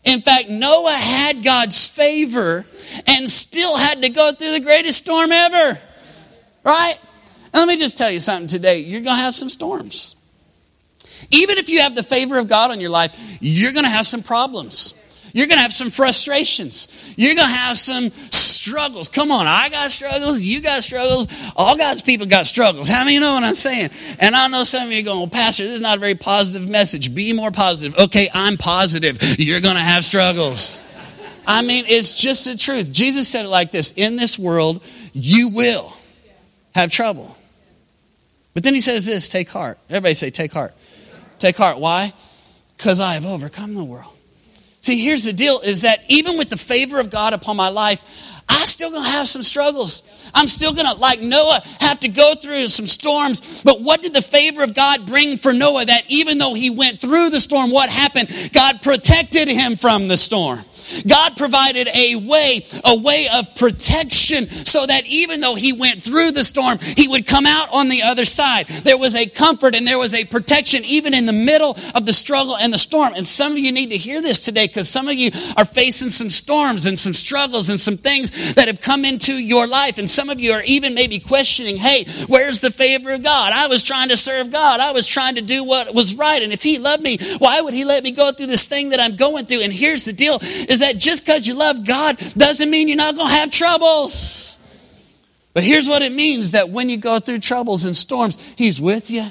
In 0.03 0.23
fact, 0.23 0.49
Noah 0.49 0.93
had 0.93 1.45
God's 1.45 1.87
favor 1.89 2.65
and 3.07 3.29
still 3.29 3.77
had 3.77 4.01
to 4.01 4.09
go 4.09 4.33
through 4.33 4.53
the 4.53 4.61
greatest 4.61 5.05
storm 5.05 5.31
ever. 5.31 5.79
Right? 6.65 6.99
And 7.53 7.55
let 7.55 7.69
me 7.69 7.77
just 7.77 7.99
tell 7.99 8.11
you 8.11 8.19
something 8.19 8.49
today. 8.49 8.79
You're 8.79 9.03
going 9.03 9.17
to 9.17 9.23
have 9.23 9.35
some 9.35 9.51
storms. 9.51 10.17
Even 11.31 11.59
if 11.59 11.69
you 11.69 11.83
have 11.83 11.95
the 11.95 12.03
favor 12.03 12.39
of 12.39 12.49
God 12.49 12.71
on 12.71 12.81
your 12.81 12.89
life, 12.89 13.15
you're 13.43 13.73
going 13.73 13.85
to 13.85 13.91
have 13.91 14.07
some 14.07 14.23
problems. 14.23 14.95
You're 15.33 15.47
going 15.47 15.59
to 15.59 15.63
have 15.63 15.73
some 15.73 15.91
frustrations. 15.91 16.89
You're 17.17 17.35
going 17.35 17.49
to 17.49 17.55
have 17.55 17.77
some 17.79 18.11
struggles. 18.11 19.09
Come 19.09 19.31
on, 19.31 19.47
I 19.47 19.69
got 19.69 19.91
struggles. 19.91 20.43
You 20.43 20.61
got 20.61 20.83
struggles. 20.83 21.29
All 21.57 21.77
God's 21.77 22.03
people 22.03 22.27
got 22.27 22.47
struggles. 22.47 22.89
How 22.89 23.05
many 23.05 23.19
know 23.19 23.33
what 23.33 23.45
I'm 23.45 23.55
saying? 23.55 23.91
And 24.19 24.35
I 24.35 24.49
know 24.49 24.65
some 24.65 24.87
of 24.87 24.93
you 24.93 25.01
are 25.01 25.05
going, 25.05 25.19
well, 25.19 25.29
Pastor, 25.29 25.65
this 25.65 25.75
is 25.75 25.81
not 25.81 25.97
a 25.97 26.01
very 26.01 26.15
positive 26.15 26.69
message. 26.69 27.15
Be 27.15 27.33
more 27.33 27.51
positive. 27.51 27.99
Okay, 27.99 28.29
I'm 28.35 28.57
positive. 28.57 29.19
You're 29.39 29.61
going 29.61 29.77
to 29.77 29.81
have 29.81 30.05
struggles. 30.05 30.83
I 31.47 31.63
mean, 31.63 31.85
it's 31.89 32.21
just 32.21 32.45
the 32.45 32.57
truth. 32.57 32.93
Jesus 32.93 33.27
said 33.29 33.45
it 33.45 33.49
like 33.49 33.71
this 33.71 33.93
In 33.93 34.17
this 34.17 34.39
world, 34.39 34.85
you 35.13 35.49
will 35.51 35.93
have 36.75 36.91
trouble. 36.91 37.37
But 38.55 38.65
then 38.65 38.75
he 38.75 38.81
says 38.81 39.07
this 39.07 39.29
take 39.29 39.49
heart. 39.49 39.79
Everybody 39.89 40.15
say, 40.15 40.31
take 40.31 40.53
heart. 40.53 40.75
Take 41.39 41.57
heart. 41.57 41.79
Why? 41.79 42.13
Because 42.77 43.01
I 43.01 43.15
have 43.15 43.27
overcome 43.27 43.75
the 43.75 43.85
world. 43.85 44.13
See, 44.81 45.03
here's 45.03 45.25
the 45.25 45.33
deal 45.33 45.61
is 45.61 45.83
that 45.83 46.03
even 46.09 46.39
with 46.39 46.49
the 46.49 46.57
favor 46.57 47.01
of 47.01 47.11
God 47.11 47.33
upon 47.33 47.57
my 47.57 47.69
life, 47.69 48.03
I 48.49 48.65
still 48.65 48.91
gonna 48.91 49.09
have 49.09 49.29
some 49.29 49.43
struggles. 49.43 50.03
I'm 50.35 50.49
still 50.49 50.75
gonna, 50.75 50.95
like 50.95 51.21
Noah, 51.21 51.63
have 51.81 52.01
to 52.01 52.09
go 52.09 52.35
through 52.35 52.67
some 52.69 52.87
storms. 52.87 53.63
But 53.63 53.81
what 53.81 54.03
did 54.03 54.13
the 54.13 54.23
favor 54.23 54.65
of 54.65 54.75
God 54.75 55.07
bring 55.07 55.37
for 55.37 55.53
Noah? 55.53 55.85
That 55.85 56.03
even 56.09 56.39
though 56.39 56.55
he 56.55 56.71
went 56.71 56.99
through 56.99 57.31
the 57.31 57.41
storm, 57.41 57.71
what 57.71 57.91
happened? 57.91 58.29
God 58.53 58.83
protected 58.83 59.49
him 59.49 59.77
from 59.77 60.09
the 60.09 60.17
storm. 60.17 60.61
God 61.07 61.37
provided 61.37 61.89
a 61.89 62.17
way, 62.17 62.65
a 62.85 63.01
way 63.01 63.29
of 63.33 63.55
protection 63.55 64.49
so 64.49 64.87
that 64.87 65.07
even 65.07 65.41
though 65.41 65.55
he 65.55 65.73
went 65.73 66.01
through 66.01 66.33
the 66.33 66.45
storm, 66.45 66.79
he 66.81 67.09
would 67.09 67.27
come 67.27 67.47
out 67.47 67.69
on 67.73 67.89
the 67.89 68.03
other 68.03 68.25
side. 68.25 68.67
There 68.69 68.99
was 68.99 69.15
a 69.15 69.27
comfort 69.27 69.75
and 69.75 69.87
there 69.87 69.99
was 69.99 70.15
a 70.15 70.25
protection 70.25 70.85
even 70.85 71.15
in 71.15 71.27
the 71.27 71.33
middle 71.33 71.77
of 71.95 72.07
the 72.07 72.13
struggle 72.13 72.57
and 72.57 72.73
the 72.73 72.79
storm. 72.79 73.15
And 73.15 73.27
some 73.27 73.53
of 73.53 73.59
you 73.59 73.73
need 73.73 73.91
to 73.91 73.97
hear 73.97 74.21
this 74.21 74.45
today 74.45 74.67
because 74.67 74.89
some 74.89 75.09
of 75.09 75.15
you 75.15 75.31
are 75.57 75.65
facing 75.65 76.11
some 76.11 76.31
storms 76.31 76.87
and 76.87 76.99
some 76.99 77.13
struggles 77.13 77.71
and 77.71 77.81
some 77.81 77.97
things 77.97 78.55
that 78.55 78.69
have 78.69 78.81
come 78.81 79.05
into 79.05 79.33
your 79.33 79.67
life. 79.67 79.99
And 79.99 80.09
some 80.09 80.31
of 80.31 80.41
you 80.41 80.53
are 80.53 80.63
even 80.65 80.95
maybe 80.95 81.19
questioning, 81.19 81.77
hey, 81.77 82.05
where's 82.29 82.61
the 82.61 82.71
favor 82.71 83.13
of 83.13 83.23
God? 83.23 83.53
I 83.53 83.67
was 83.67 83.83
trying 83.83 84.09
to 84.09 84.17
serve 84.17 84.51
God. 84.51 84.81
I 84.81 84.93
was 84.93 85.07
trying 85.07 85.37
to 85.37 85.43
do 85.43 85.65
what 85.65 85.95
was 85.95 86.15
right. 86.15 86.43
And 86.43 86.53
if 86.53 86.63
he 86.63 86.79
loved 86.79 87.03
me, 87.03 87.19
why 87.39 87.61
would 87.61 87.75
he 87.75 87.85
let 87.85 88.05
me 88.05 88.11
go 88.11 88.33
through 88.33 88.47
this 88.47 88.69
thing 88.69 88.91
that 88.91 89.01
I'm 89.01 89.17
going 89.17 89.47
through? 89.47 89.61
And 89.61 89.73
here's 89.73 90.05
the 90.05 90.13
deal 90.13 90.39
is 90.41 90.80
that 90.81 90.99
just 90.99 91.25
because 91.25 91.47
you 91.47 91.55
love 91.55 91.87
God 91.87 92.17
doesn't 92.37 92.71
mean 92.71 92.89
you're 92.89 92.97
not 92.97 93.15
going 93.15 93.29
to 93.29 93.35
have 93.35 93.51
troubles. 93.51 94.57
But 95.53 95.65
here's 95.65 95.89
what 95.89 96.03
it 96.03 96.13
means 96.13 96.53
that 96.53 96.71
when 96.71 96.89
you 96.89 96.97
go 96.97 97.19
through 97.19 97.41
troubles 97.41 97.85
and 97.85 97.97
storms, 97.97 98.39
He's 98.57 98.81
with 98.81 99.11
you 99.11 99.27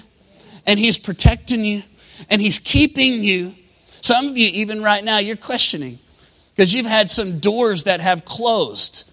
and 0.66 0.80
He's 0.80 0.98
protecting 0.98 1.64
you 1.64 1.82
and 2.30 2.42
He's 2.42 2.60
keeping 2.60 3.24
you. 3.24 3.56
Some 4.02 4.28
of 4.28 4.38
you, 4.38 4.50
even 4.54 4.82
right 4.82 5.04
now, 5.04 5.20
you're 5.20 5.36
questioning 5.36 6.00
because 6.56 6.74
you've 6.74 6.86
had 6.86 7.10
some 7.10 7.40
doors 7.40 7.86
that 7.86 8.02
have 8.02 8.26
closed. 8.26 9.09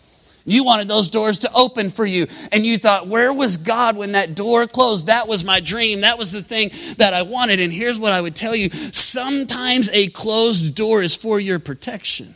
You 0.46 0.64
wanted 0.64 0.86
those 0.86 1.08
doors 1.08 1.40
to 1.40 1.50
open 1.52 1.90
for 1.90 2.06
you. 2.06 2.28
And 2.52 2.64
you 2.64 2.78
thought, 2.78 3.08
where 3.08 3.32
was 3.32 3.56
God 3.56 3.96
when 3.96 4.12
that 4.12 4.36
door 4.36 4.66
closed? 4.68 5.08
That 5.08 5.26
was 5.26 5.44
my 5.44 5.58
dream. 5.58 6.02
That 6.02 6.18
was 6.18 6.30
the 6.30 6.40
thing 6.40 6.70
that 6.98 7.12
I 7.12 7.22
wanted. 7.22 7.58
And 7.58 7.72
here's 7.72 7.98
what 7.98 8.12
I 8.12 8.20
would 8.20 8.36
tell 8.36 8.54
you 8.54 8.70
sometimes 8.70 9.90
a 9.92 10.06
closed 10.08 10.76
door 10.76 11.02
is 11.02 11.16
for 11.16 11.40
your 11.40 11.58
protection. 11.58 12.34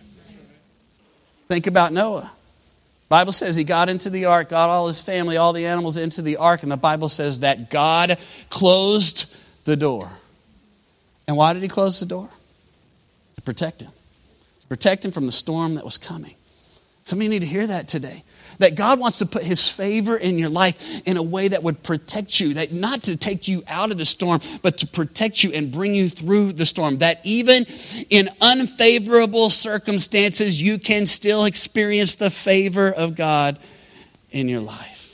Think 1.46 1.68
about 1.68 1.92
Noah. 1.92 2.32
Bible 3.08 3.32
says 3.32 3.56
he 3.56 3.64
got 3.64 3.88
into 3.88 4.10
the 4.10 4.26
ark, 4.26 4.50
got 4.50 4.68
all 4.68 4.88
his 4.88 5.02
family, 5.02 5.36
all 5.36 5.52
the 5.52 5.66
animals 5.66 5.96
into 5.96 6.22
the 6.22 6.36
ark, 6.36 6.62
and 6.62 6.70
the 6.70 6.76
Bible 6.76 7.08
says 7.08 7.40
that 7.40 7.70
God 7.70 8.18
closed 8.50 9.34
the 9.64 9.76
door. 9.76 10.08
And 11.26 11.36
why 11.36 11.52
did 11.52 11.62
he 11.62 11.68
close 11.68 12.00
the 12.00 12.06
door? 12.06 12.28
To 13.36 13.42
protect 13.42 13.82
him. 13.82 13.90
To 14.60 14.66
protect 14.66 15.04
him 15.04 15.10
from 15.12 15.26
the 15.26 15.32
storm 15.32 15.76
that 15.76 15.84
was 15.84 15.98
coming. 15.98 16.34
Some 17.02 17.18
of 17.18 17.22
you 17.22 17.30
need 17.30 17.40
to 17.40 17.46
hear 17.46 17.66
that 17.66 17.88
today. 17.88 18.24
That 18.58 18.74
God 18.74 19.00
wants 19.00 19.18
to 19.20 19.26
put 19.26 19.42
his 19.42 19.70
favor 19.70 20.18
in 20.18 20.38
your 20.38 20.50
life 20.50 21.00
in 21.06 21.16
a 21.16 21.22
way 21.22 21.48
that 21.48 21.62
would 21.62 21.82
protect 21.82 22.40
you, 22.40 22.54
that 22.54 22.72
not 22.72 23.04
to 23.04 23.16
take 23.16 23.48
you 23.48 23.62
out 23.66 23.90
of 23.90 23.96
the 23.96 24.04
storm, 24.04 24.40
but 24.62 24.78
to 24.78 24.86
protect 24.86 25.42
you 25.42 25.52
and 25.52 25.72
bring 25.72 25.94
you 25.94 26.10
through 26.10 26.52
the 26.52 26.66
storm. 26.66 26.98
That 26.98 27.20
even 27.24 27.64
in 28.10 28.28
unfavorable 28.42 29.48
circumstances, 29.48 30.60
you 30.60 30.78
can 30.78 31.06
still 31.06 31.46
experience 31.46 32.16
the 32.16 32.30
favor 32.30 32.92
of 32.92 33.16
God 33.16 33.58
in 34.30 34.48
your 34.48 34.60
life. 34.60 35.09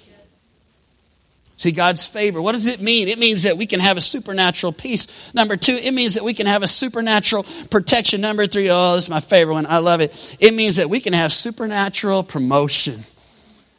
See, 1.59 1.73
God's 1.73 2.07
favor. 2.07 2.42
What 2.42 2.53
does 2.53 2.69
it 2.69 2.81
mean? 2.81 3.09
It 3.09 3.19
means 3.19 3.45
that 3.45 3.57
we 3.57 3.64
can 3.64 3.81
have 3.81 3.97
a 3.97 4.01
supernatural 4.03 4.73
peace. 4.73 5.33
Number 5.33 5.57
two, 5.57 5.73
it 5.73 5.92
means 5.92 6.14
that 6.14 6.25
we 6.25 6.35
can 6.35 6.47
have 6.47 6.62
a 6.62 6.66
supernatural 6.66 7.47
protection. 7.71 8.21
Number 8.21 8.47
three, 8.47 8.69
oh, 8.69 8.95
this 8.95 9.05
is 9.05 9.11
my 9.11 9.21
favorite 9.21 9.55
one. 9.55 9.66
I 9.66 9.79
love 9.79 10.03
it. 10.03 10.37
It 10.38 10.53
means 10.53 10.77
that 10.77 10.90
we 10.90 11.01
can 11.01 11.14
have 11.14 11.33
supernatural 11.33 12.25
promotion. 12.25 13.01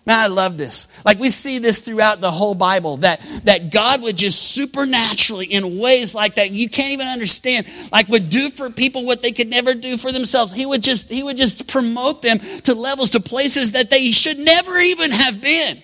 Man, 0.07 0.17
I 0.17 0.27
love 0.27 0.57
this. 0.57 1.05
Like 1.05 1.19
we 1.19 1.29
see 1.29 1.59
this 1.59 1.85
throughout 1.85 2.19
the 2.19 2.31
whole 2.31 2.55
Bible 2.55 2.97
that, 2.97 3.21
that 3.43 3.71
God 3.71 4.01
would 4.01 4.15
just 4.15 4.41
supernaturally, 4.41 5.45
in 5.45 5.77
ways 5.77 6.15
like 6.15 6.35
that 6.35 6.49
you 6.49 6.69
can't 6.69 6.93
even 6.93 7.07
understand, 7.07 7.67
like 7.91 8.07
would 8.07 8.29
do 8.29 8.49
for 8.49 8.69
people 8.71 9.05
what 9.05 9.21
they 9.21 9.33
could 9.33 9.49
never 9.49 9.75
do 9.75 9.97
for 9.97 10.11
themselves. 10.11 10.53
He 10.53 10.65
would 10.65 10.81
just, 10.81 11.11
he 11.11 11.21
would 11.21 11.37
just 11.37 11.67
promote 11.67 12.21
them 12.21 12.39
to 12.39 12.73
levels, 12.73 13.11
to 13.11 13.19
places 13.19 13.73
that 13.73 13.89
they 13.91 14.11
should 14.11 14.39
never 14.39 14.77
even 14.77 15.11
have 15.11 15.41
been. 15.41 15.77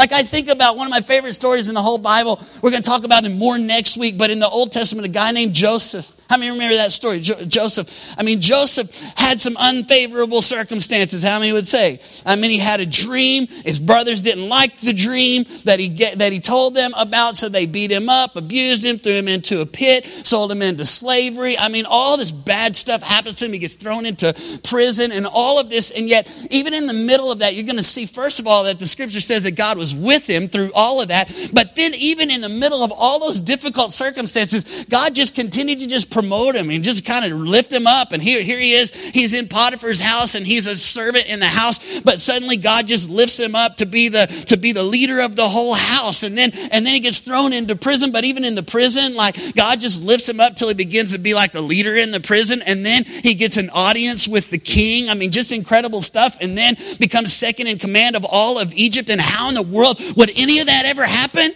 Like 0.00 0.12
I 0.12 0.22
think 0.22 0.48
about 0.48 0.78
one 0.78 0.86
of 0.86 0.90
my 0.90 1.02
favorite 1.02 1.34
stories 1.34 1.68
in 1.68 1.74
the 1.74 1.82
whole 1.82 1.98
Bible. 1.98 2.40
We're 2.62 2.70
going 2.70 2.82
to 2.82 2.88
talk 2.88 3.04
about 3.04 3.26
it 3.26 3.36
more 3.36 3.58
next 3.58 3.98
week, 3.98 4.16
but 4.16 4.30
in 4.30 4.38
the 4.38 4.48
Old 4.48 4.72
Testament, 4.72 5.04
a 5.04 5.10
guy 5.10 5.30
named 5.30 5.52
Joseph. 5.52 6.10
How 6.30 6.36
many 6.36 6.52
remember 6.52 6.76
that 6.76 6.92
story? 6.92 7.18
Jo- 7.18 7.44
Joseph. 7.44 8.14
I 8.16 8.22
mean, 8.22 8.40
Joseph 8.40 8.96
had 9.18 9.40
some 9.40 9.56
unfavorable 9.56 10.42
circumstances. 10.42 11.24
How 11.24 11.40
many 11.40 11.52
would 11.52 11.66
say? 11.66 11.98
I 12.24 12.36
mean, 12.36 12.52
he 12.52 12.58
had 12.58 12.78
a 12.78 12.86
dream. 12.86 13.48
His 13.48 13.80
brothers 13.80 14.20
didn't 14.20 14.48
like 14.48 14.78
the 14.78 14.92
dream 14.92 15.44
that 15.64 15.80
he 15.80 15.88
get, 15.88 16.18
that 16.18 16.32
he 16.32 16.38
told 16.38 16.76
them 16.76 16.92
about, 16.96 17.36
so 17.36 17.48
they 17.48 17.66
beat 17.66 17.90
him 17.90 18.08
up, 18.08 18.36
abused 18.36 18.84
him, 18.84 18.98
threw 18.98 19.14
him 19.14 19.26
into 19.26 19.60
a 19.60 19.66
pit, 19.66 20.04
sold 20.04 20.52
him 20.52 20.62
into 20.62 20.84
slavery. 20.84 21.58
I 21.58 21.66
mean, 21.66 21.84
all 21.84 22.16
this 22.16 22.30
bad 22.30 22.76
stuff 22.76 23.02
happens 23.02 23.34
to 23.36 23.46
him. 23.46 23.52
He 23.52 23.58
gets 23.58 23.74
thrown 23.74 24.06
into 24.06 24.32
prison 24.62 25.10
and 25.10 25.26
all 25.26 25.58
of 25.58 25.68
this. 25.68 25.90
And 25.90 26.08
yet, 26.08 26.30
even 26.52 26.74
in 26.74 26.86
the 26.86 26.92
middle 26.92 27.32
of 27.32 27.40
that, 27.40 27.56
you're 27.56 27.66
going 27.66 27.74
to 27.74 27.82
see, 27.82 28.06
first 28.06 28.38
of 28.38 28.46
all, 28.46 28.62
that 28.64 28.78
the 28.78 28.86
scripture 28.86 29.20
says 29.20 29.42
that 29.42 29.56
God 29.56 29.78
was 29.78 29.96
with 29.96 30.30
him 30.30 30.46
through 30.46 30.70
all 30.76 31.02
of 31.02 31.08
that. 31.08 31.26
But 31.52 31.74
then, 31.74 31.92
even 31.94 32.30
in 32.30 32.40
the 32.40 32.48
middle 32.48 32.84
of 32.84 32.92
all 32.92 33.18
those 33.18 33.40
difficult 33.40 33.92
circumstances, 33.92 34.84
God 34.84 35.12
just 35.16 35.34
continued 35.34 35.80
to 35.80 35.88
just 35.88 36.08
promote 36.20 36.54
him 36.54 36.68
and 36.68 36.84
just 36.84 37.06
kind 37.06 37.24
of 37.24 37.38
lift 37.38 37.72
him 37.72 37.86
up. 37.86 38.12
And 38.12 38.22
here, 38.22 38.42
here 38.42 38.58
he 38.58 38.74
is. 38.74 38.92
He's 38.92 39.32
in 39.32 39.48
Potiphar's 39.48 40.00
house 40.00 40.34
and 40.34 40.46
he's 40.46 40.66
a 40.66 40.76
servant 40.76 41.26
in 41.26 41.40
the 41.40 41.48
house. 41.48 42.00
But 42.00 42.20
suddenly 42.20 42.58
God 42.58 42.86
just 42.86 43.08
lifts 43.08 43.40
him 43.40 43.54
up 43.54 43.76
to 43.76 43.86
be 43.86 44.08
the, 44.08 44.26
to 44.48 44.58
be 44.58 44.72
the 44.72 44.82
leader 44.82 45.20
of 45.20 45.34
the 45.34 45.48
whole 45.48 45.74
house. 45.74 46.22
And 46.22 46.36
then, 46.36 46.52
and 46.70 46.84
then 46.86 46.92
he 46.92 47.00
gets 47.00 47.20
thrown 47.20 47.54
into 47.54 47.74
prison. 47.74 48.12
But 48.12 48.24
even 48.24 48.44
in 48.44 48.54
the 48.54 48.62
prison, 48.62 49.14
like 49.14 49.36
God 49.54 49.80
just 49.80 50.02
lifts 50.02 50.28
him 50.28 50.40
up 50.40 50.56
till 50.56 50.68
he 50.68 50.74
begins 50.74 51.12
to 51.12 51.18
be 51.18 51.32
like 51.32 51.52
the 51.52 51.62
leader 51.62 51.96
in 51.96 52.10
the 52.10 52.20
prison. 52.20 52.60
And 52.66 52.84
then 52.84 53.04
he 53.04 53.34
gets 53.34 53.56
an 53.56 53.70
audience 53.70 54.28
with 54.28 54.50
the 54.50 54.58
king. 54.58 55.08
I 55.08 55.14
mean, 55.14 55.30
just 55.30 55.52
incredible 55.52 56.02
stuff. 56.02 56.36
And 56.40 56.56
then 56.56 56.76
becomes 56.98 57.32
second 57.32 57.66
in 57.66 57.78
command 57.78 58.14
of 58.14 58.26
all 58.26 58.58
of 58.58 58.74
Egypt. 58.74 59.08
And 59.08 59.20
how 59.20 59.48
in 59.48 59.54
the 59.54 59.62
world 59.62 59.98
would 60.16 60.30
any 60.36 60.60
of 60.60 60.66
that 60.66 60.84
ever 60.84 61.06
happen? 61.06 61.52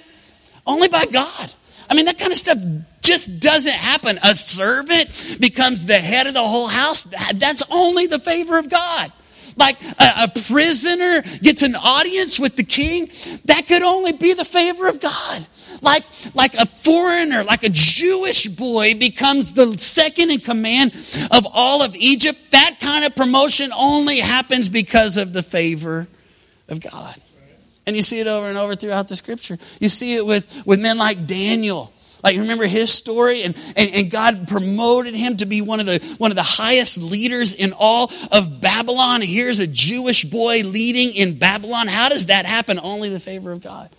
Only 0.66 0.88
by 0.88 1.04
God. 1.04 1.52
I 1.90 1.94
mean, 1.94 2.06
that 2.06 2.18
kind 2.18 2.32
of 2.32 2.38
stuff 2.38 2.58
just 3.04 3.40
doesn't 3.40 3.72
happen. 3.72 4.18
A 4.24 4.34
servant 4.34 5.38
becomes 5.40 5.86
the 5.86 5.98
head 5.98 6.26
of 6.26 6.34
the 6.34 6.42
whole 6.42 6.68
house. 6.68 7.02
That's 7.34 7.62
only 7.70 8.06
the 8.06 8.18
favor 8.18 8.58
of 8.58 8.68
God. 8.68 9.12
Like 9.56 9.80
a, 9.82 10.24
a, 10.24 10.28
prisoner 10.48 11.22
gets 11.40 11.62
an 11.62 11.76
audience 11.76 12.40
with 12.40 12.56
the 12.56 12.64
king, 12.64 13.08
that 13.44 13.68
could 13.68 13.82
only 13.82 14.10
be 14.10 14.32
the 14.32 14.44
favor 14.44 14.88
of 14.88 14.98
God. 14.98 15.46
Like, 15.80 16.04
like 16.34 16.54
a 16.54 16.66
foreigner, 16.66 17.44
like 17.44 17.62
a 17.62 17.68
Jewish 17.68 18.48
boy 18.48 18.94
becomes 18.94 19.52
the 19.52 19.78
second 19.78 20.32
in 20.32 20.40
command 20.40 20.92
of 21.30 21.46
all 21.52 21.84
of 21.84 21.94
Egypt. 21.94 22.50
That 22.50 22.78
kind 22.80 23.04
of 23.04 23.14
promotion 23.14 23.70
only 23.72 24.18
happens 24.18 24.68
because 24.68 25.18
of 25.18 25.32
the 25.32 25.42
favor 25.44 26.08
of 26.68 26.80
God. 26.80 27.14
And 27.86 27.94
you 27.94 28.02
see 28.02 28.18
it 28.18 28.26
over 28.26 28.48
and 28.48 28.58
over 28.58 28.74
throughout 28.74 29.06
the 29.08 29.16
scripture. 29.16 29.58
You 29.78 29.88
see 29.88 30.16
it 30.16 30.26
with, 30.26 30.66
with 30.66 30.80
men 30.80 30.98
like 30.98 31.26
Daniel 31.26 31.93
like 32.24 32.38
remember 32.38 32.66
his 32.66 32.90
story? 32.90 33.42
And, 33.42 33.54
and, 33.76 33.90
and 33.94 34.10
God 34.10 34.48
promoted 34.48 35.14
him 35.14 35.36
to 35.36 35.46
be 35.46 35.60
one 35.60 35.78
of 35.78 35.86
the 35.86 36.16
one 36.18 36.32
of 36.32 36.36
the 36.36 36.42
highest 36.42 36.98
leaders 36.98 37.54
in 37.54 37.72
all 37.78 38.10
of 38.32 38.60
Babylon. 38.60 39.20
Here's 39.20 39.60
a 39.60 39.66
Jewish 39.66 40.24
boy 40.24 40.62
leading 40.64 41.14
in 41.14 41.38
Babylon. 41.38 41.86
How 41.86 42.08
does 42.08 42.26
that 42.26 42.46
happen? 42.46 42.80
Only 42.80 43.10
the 43.10 43.20
favor 43.20 43.52
of 43.52 43.62
God. 43.62 43.90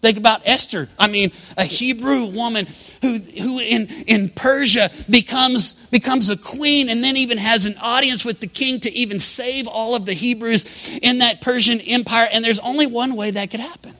Think 0.00 0.16
about 0.16 0.42
Esther. 0.44 0.88
I 0.96 1.08
mean, 1.08 1.32
a 1.56 1.64
Hebrew 1.64 2.26
woman 2.26 2.68
who, 3.02 3.14
who 3.14 3.58
in, 3.58 3.88
in 4.06 4.28
Persia 4.28 4.90
becomes, 5.10 5.74
becomes 5.88 6.30
a 6.30 6.38
queen 6.38 6.88
and 6.88 7.02
then 7.02 7.16
even 7.16 7.36
has 7.36 7.66
an 7.66 7.74
audience 7.82 8.24
with 8.24 8.38
the 8.38 8.46
king 8.46 8.78
to 8.80 8.92
even 8.92 9.18
save 9.18 9.66
all 9.66 9.96
of 9.96 10.06
the 10.06 10.12
Hebrews 10.12 11.00
in 11.02 11.18
that 11.18 11.40
Persian 11.40 11.80
empire. 11.80 12.28
And 12.32 12.44
there's 12.44 12.60
only 12.60 12.86
one 12.86 13.16
way 13.16 13.32
that 13.32 13.50
could 13.50 13.60
happen 13.60 13.94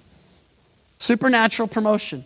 supernatural 0.99 1.69
promotion 1.69 2.25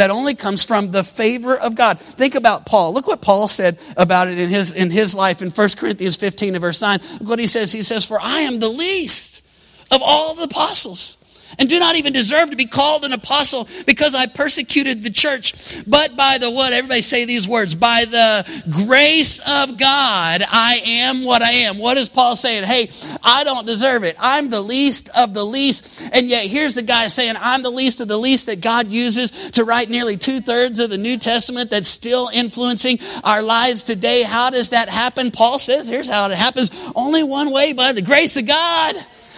that 0.00 0.10
only 0.10 0.34
comes 0.34 0.64
from 0.64 0.90
the 0.92 1.04
favor 1.04 1.58
of 1.58 1.74
God. 1.74 2.00
Think 2.00 2.34
about 2.34 2.64
Paul. 2.64 2.94
Look 2.94 3.06
what 3.06 3.20
Paul 3.20 3.48
said 3.48 3.78
about 3.98 4.28
it 4.28 4.38
in 4.38 4.48
his, 4.48 4.72
in 4.72 4.90
his 4.90 5.14
life 5.14 5.42
in 5.42 5.50
1 5.50 5.68
Corinthians 5.76 6.16
15 6.16 6.54
and 6.54 6.60
verse 6.62 6.80
9. 6.80 7.00
Look 7.20 7.28
what 7.28 7.38
he 7.38 7.46
says. 7.46 7.70
He 7.70 7.82
says, 7.82 8.06
For 8.06 8.18
I 8.18 8.40
am 8.40 8.60
the 8.60 8.70
least 8.70 9.46
of 9.92 10.00
all 10.02 10.34
the 10.34 10.44
apostles 10.44 11.19
and 11.58 11.68
do 11.68 11.78
not 11.78 11.96
even 11.96 12.12
deserve 12.12 12.50
to 12.50 12.56
be 12.56 12.66
called 12.66 13.04
an 13.04 13.12
apostle 13.12 13.68
because 13.86 14.14
I 14.14 14.26
persecuted 14.26 15.02
the 15.02 15.10
church. 15.10 15.84
But 15.86 16.16
by 16.16 16.38
the 16.38 16.50
what? 16.50 16.72
Everybody 16.72 17.02
say 17.02 17.24
these 17.24 17.48
words. 17.48 17.74
By 17.74 18.04
the 18.04 18.62
grace 18.86 19.40
of 19.40 19.78
God, 19.78 20.42
I 20.48 20.80
am 20.84 21.24
what 21.24 21.42
I 21.42 21.50
am. 21.50 21.78
What 21.78 21.98
is 21.98 22.08
Paul 22.08 22.36
saying? 22.36 22.64
Hey, 22.64 22.90
I 23.22 23.44
don't 23.44 23.66
deserve 23.66 24.04
it. 24.04 24.16
I'm 24.18 24.48
the 24.48 24.60
least 24.60 25.10
of 25.16 25.34
the 25.34 25.44
least. 25.44 26.10
And 26.12 26.28
yet 26.28 26.46
here's 26.46 26.74
the 26.74 26.82
guy 26.82 27.08
saying, 27.08 27.34
I'm 27.38 27.62
the 27.62 27.70
least 27.70 28.00
of 28.00 28.08
the 28.08 28.18
least 28.18 28.46
that 28.46 28.60
God 28.60 28.88
uses 28.88 29.50
to 29.52 29.64
write 29.64 29.90
nearly 29.90 30.16
two 30.16 30.40
thirds 30.40 30.80
of 30.80 30.90
the 30.90 30.98
New 30.98 31.18
Testament 31.18 31.70
that's 31.70 31.88
still 31.88 32.30
influencing 32.32 32.98
our 33.24 33.42
lives 33.42 33.84
today. 33.84 34.22
How 34.22 34.50
does 34.50 34.70
that 34.70 34.88
happen? 34.88 35.30
Paul 35.30 35.58
says, 35.58 35.88
here's 35.88 36.08
how 36.08 36.26
it 36.26 36.36
happens. 36.36 36.70
Only 36.94 37.22
one 37.22 37.50
way 37.50 37.72
by 37.72 37.92
the 37.92 38.02
grace 38.02 38.36
of 38.36 38.46
God. 38.46 38.94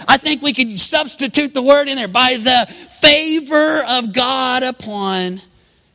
I 0.09 0.17
think 0.17 0.43
we 0.43 0.53
could 0.53 0.79
substitute 0.79 1.55
the 1.55 1.63
word 1.63 1.89
in 1.89 1.97
there 1.97 2.09
by 2.09 2.37
the 2.37 2.73
favor 3.01 3.83
of 3.89 4.13
God 4.13 4.63
upon 4.63 5.41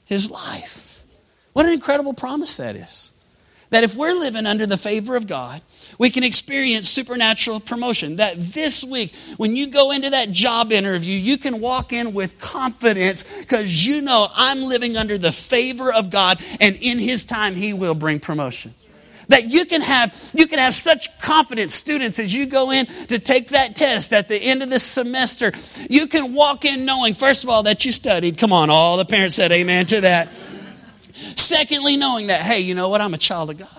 his 0.06 0.32
life. 0.32 1.04
What 1.54 1.65
an 1.65 1.74
incredible 1.74 2.13
promise 2.13 2.58
that 2.58 2.76
is. 2.76 3.12
That 3.70 3.84
if 3.84 3.96
we're 3.96 4.13
living 4.13 4.46
under 4.46 4.65
the 4.65 4.78
favor 4.78 5.17
of 5.17 5.28
God, 5.28 5.62
we 6.00 6.10
can 6.10 6.24
experience 6.24 6.88
supernatural 6.88 7.60
promotion. 7.60 8.15
That 8.15 8.39
this 8.39 8.82
week, 8.84 9.13
when 9.36 9.58
you 9.58 9.67
go 9.67 9.91
into 9.91 10.10
that 10.12 10.32
job 10.32 10.72
interview, 10.72 11.17
you 11.17 11.38
can 11.38 11.60
walk 11.60 11.91
in 11.91 12.13
with 12.13 12.39
confidence 12.39 13.41
because 13.41 13.86
you 13.86 14.02
know 14.02 14.28
I'm 14.34 14.62
living 14.62 14.96
under 14.96 15.17
the 15.17 15.34
favor 15.34 15.91
of 15.91 16.10
God, 16.10 16.41
and 16.62 16.78
in 16.78 16.98
His 16.98 17.26
time, 17.26 17.56
He 17.56 17.74
will 17.74 17.96
bring 17.96 18.20
promotion 18.20 18.74
that 19.29 19.51
you 19.51 19.65
can 19.65 19.81
have 19.81 20.15
you 20.33 20.47
can 20.47 20.59
have 20.59 20.73
such 20.73 21.17
confidence 21.19 21.73
students 21.73 22.19
as 22.19 22.33
you 22.35 22.45
go 22.45 22.71
in 22.71 22.85
to 22.85 23.19
take 23.19 23.49
that 23.49 23.75
test 23.75 24.13
at 24.13 24.27
the 24.27 24.37
end 24.37 24.63
of 24.63 24.69
this 24.69 24.83
semester. 24.83 25.51
You 25.89 26.07
can 26.07 26.33
walk 26.33 26.65
in 26.65 26.85
knowing 26.85 27.13
first 27.13 27.43
of 27.43 27.49
all 27.49 27.63
that 27.63 27.85
you 27.85 27.91
studied. 27.91 28.37
Come 28.37 28.53
on 28.53 28.69
all 28.69 28.97
the 28.97 29.05
parents 29.05 29.35
said 29.35 29.51
amen 29.51 29.85
to 29.87 30.01
that. 30.01 30.29
Secondly 31.11 31.97
knowing 31.97 32.27
that 32.27 32.41
hey 32.41 32.61
you 32.61 32.75
know 32.75 32.89
what? 32.89 33.01
I'm 33.01 33.13
a 33.13 33.17
child 33.19 33.49
of 33.49 33.57
god 33.57 33.76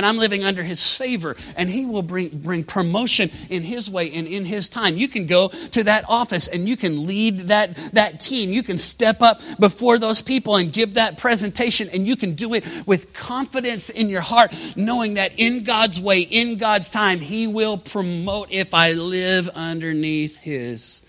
and 0.00 0.06
I'm 0.06 0.16
living 0.16 0.44
under 0.44 0.62
his 0.62 0.96
favor, 0.96 1.36
and 1.58 1.68
he 1.68 1.84
will 1.84 2.00
bring, 2.00 2.30
bring 2.30 2.64
promotion 2.64 3.30
in 3.50 3.62
his 3.62 3.90
way 3.90 4.10
and 4.10 4.26
in 4.26 4.46
his 4.46 4.66
time. 4.66 4.96
You 4.96 5.08
can 5.08 5.26
go 5.26 5.48
to 5.48 5.84
that 5.84 6.06
office 6.08 6.48
and 6.48 6.66
you 6.66 6.74
can 6.74 7.06
lead 7.06 7.40
that, 7.48 7.76
that 7.92 8.18
team. 8.18 8.48
You 8.48 8.62
can 8.62 8.78
step 8.78 9.20
up 9.20 9.40
before 9.58 9.98
those 9.98 10.22
people 10.22 10.56
and 10.56 10.72
give 10.72 10.94
that 10.94 11.18
presentation, 11.18 11.90
and 11.92 12.06
you 12.06 12.16
can 12.16 12.32
do 12.32 12.54
it 12.54 12.64
with 12.86 13.12
confidence 13.12 13.90
in 13.90 14.08
your 14.08 14.22
heart, 14.22 14.56
knowing 14.74 15.14
that 15.14 15.38
in 15.38 15.64
God's 15.64 16.00
way, 16.00 16.20
in 16.20 16.56
God's 16.56 16.88
time, 16.88 17.20
he 17.20 17.46
will 17.46 17.76
promote 17.76 18.50
if 18.50 18.72
I 18.72 18.92
live 18.92 19.50
underneath 19.50 20.38
his 20.38 21.02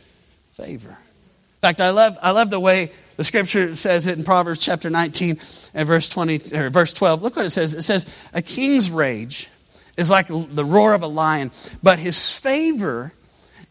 favor. 0.51 0.89
In 0.89 1.61
fact, 1.61 1.79
I 1.79 1.91
love, 1.91 2.17
I 2.21 2.31
love 2.31 2.49
the 2.49 2.59
way 2.59 2.91
the 3.17 3.23
scripture 3.23 3.75
says 3.75 4.07
it 4.07 4.17
in 4.17 4.23
Proverbs 4.23 4.63
chapter 4.63 4.89
19 4.89 5.37
and 5.73 5.87
verse 5.87 6.09
20 6.09 6.55
or 6.55 6.69
verse 6.69 6.93
12. 6.93 7.21
Look 7.21 7.35
what 7.35 7.45
it 7.45 7.51
says. 7.51 7.75
It 7.75 7.83
says, 7.83 8.05
"A 8.33 8.41
king's 8.41 8.89
rage 8.89 9.49
is 9.97 10.09
like 10.09 10.27
the 10.27 10.65
roar 10.65 10.93
of 10.93 11.03
a 11.03 11.07
lion, 11.07 11.51
but 11.83 11.99
his 11.99 12.39
favor 12.39 13.13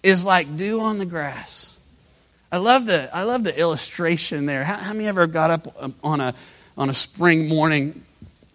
is 0.03 0.25
like 0.25 0.57
dew 0.57 0.81
on 0.81 0.99
the 0.99 1.07
grass." 1.07 1.81
I 2.53 2.59
love 2.59 2.87
the 2.87 3.09
I 3.15 3.23
love 3.23 3.45
the 3.45 3.59
illustration 3.59 4.47
there. 4.47 4.65
How, 4.65 4.77
how 4.77 4.93
many 4.93 5.07
ever 5.07 5.27
got 5.27 5.51
up 5.51 5.75
um, 5.79 5.95
on 6.03 6.21
a 6.21 6.35
on 6.77 6.91
a 6.91 6.95
spring 6.95 7.49
morning? 7.49 8.03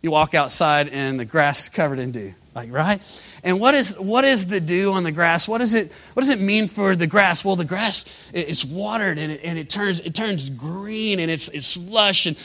You 0.01 0.11
walk 0.11 0.33
outside 0.33 0.89
and 0.89 1.19
the 1.19 1.25
grass 1.25 1.63
is 1.63 1.69
covered 1.69 1.99
in 1.99 2.11
dew, 2.11 2.33
like 2.55 2.71
right? 2.71 3.01
And 3.43 3.59
what 3.59 3.75
is, 3.75 3.99
what 3.99 4.23
is 4.23 4.47
the 4.47 4.61
dew 4.61 4.93
on 4.93 5.03
the 5.03 5.11
grass? 5.11 5.47
What, 5.47 5.61
is 5.61 5.73
it, 5.73 5.91
what 6.13 6.21
does 6.21 6.29
it 6.29 6.39
mean 6.39 6.67
for 6.67 6.95
the 6.95 7.05
grass? 7.05 7.43
Well, 7.43 7.55
the 7.55 7.65
grass, 7.65 8.31
it's 8.33 8.63
watered 8.63 9.19
and 9.19 9.33
it, 9.33 9.41
and 9.43 9.59
it, 9.59 9.69
turns, 9.69 9.99
it 9.99 10.15
turns 10.15 10.49
green 10.49 11.19
and 11.19 11.29
it's, 11.29 11.49
it's 11.49 11.77
lush. 11.77 12.25
And, 12.25 12.37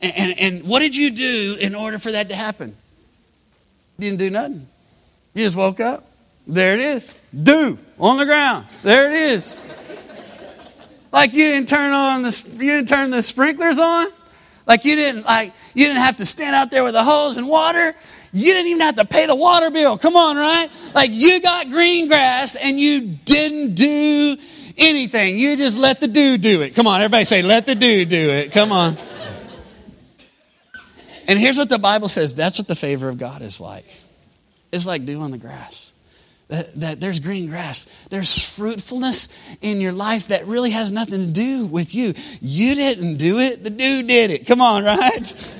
and, 0.00 0.38
and 0.38 0.62
what 0.62 0.80
did 0.80 0.96
you 0.96 1.10
do 1.10 1.56
in 1.60 1.74
order 1.74 1.98
for 1.98 2.12
that 2.12 2.28
to 2.28 2.36
happen? 2.36 2.76
You 3.98 4.10
didn't 4.10 4.18
do 4.20 4.30
nothing. 4.30 4.66
You 5.34 5.44
just 5.44 5.56
woke 5.56 5.80
up. 5.80 6.04
There 6.46 6.74
it 6.74 6.80
is. 6.80 7.18
Dew 7.34 7.76
on 7.98 8.18
the 8.18 8.24
ground. 8.24 8.66
There 8.82 9.10
it 9.10 9.16
is. 9.16 9.58
Like 11.12 11.32
you 11.32 11.44
didn't 11.44 11.68
turn 11.68 11.92
on 11.92 12.22
the 12.22 12.50
you 12.52 12.72
didn't 12.72 12.88
turn 12.88 13.10
the 13.10 13.22
sprinklers 13.22 13.78
on? 13.78 14.06
Like 14.66 14.84
you 14.84 14.96
didn't 14.96 15.24
like 15.24 15.52
you 15.74 15.86
didn't 15.86 16.02
have 16.02 16.16
to 16.16 16.26
stand 16.26 16.54
out 16.54 16.70
there 16.70 16.84
with 16.84 16.94
a 16.94 17.02
hose 17.02 17.36
and 17.36 17.48
water. 17.48 17.94
You 18.32 18.52
didn't 18.52 18.68
even 18.68 18.80
have 18.82 18.96
to 18.96 19.04
pay 19.04 19.26
the 19.26 19.34
water 19.34 19.70
bill. 19.70 19.98
Come 19.98 20.16
on, 20.16 20.36
right? 20.36 20.68
Like 20.94 21.10
you 21.12 21.40
got 21.40 21.70
green 21.70 22.08
grass 22.08 22.56
and 22.56 22.78
you 22.78 23.02
didn't 23.24 23.74
do 23.74 24.36
anything. 24.76 25.38
You 25.38 25.56
just 25.56 25.78
let 25.78 26.00
the 26.00 26.08
dude 26.08 26.40
do 26.40 26.62
it. 26.62 26.74
Come 26.74 26.86
on, 26.86 27.00
everybody 27.00 27.24
say, 27.24 27.42
let 27.42 27.66
the 27.66 27.74
dude 27.74 28.08
do 28.08 28.30
it. 28.30 28.52
Come 28.52 28.72
on. 28.72 28.96
And 31.28 31.38
here's 31.38 31.58
what 31.58 31.68
the 31.68 31.78
Bible 31.78 32.08
says 32.08 32.34
that's 32.34 32.58
what 32.58 32.68
the 32.68 32.76
favor 32.76 33.08
of 33.08 33.18
God 33.18 33.42
is 33.42 33.60
like. 33.60 33.86
It's 34.72 34.86
like 34.86 35.06
dew 35.06 35.20
on 35.20 35.30
the 35.30 35.38
grass. 35.38 35.92
That, 36.48 36.80
that, 36.80 37.00
there's 37.00 37.18
green 37.18 37.48
grass. 37.48 37.86
There's 38.08 38.54
fruitfulness 38.54 39.58
in 39.62 39.80
your 39.80 39.92
life 39.92 40.28
that 40.28 40.46
really 40.46 40.70
has 40.70 40.92
nothing 40.92 41.26
to 41.26 41.32
do 41.32 41.66
with 41.66 41.94
you. 41.94 42.14
You 42.40 42.74
didn't 42.76 43.16
do 43.16 43.38
it, 43.38 43.64
the 43.64 43.70
dude 43.70 44.06
did 44.06 44.30
it. 44.30 44.46
Come 44.46 44.60
on, 44.60 44.84
right? 44.84 45.52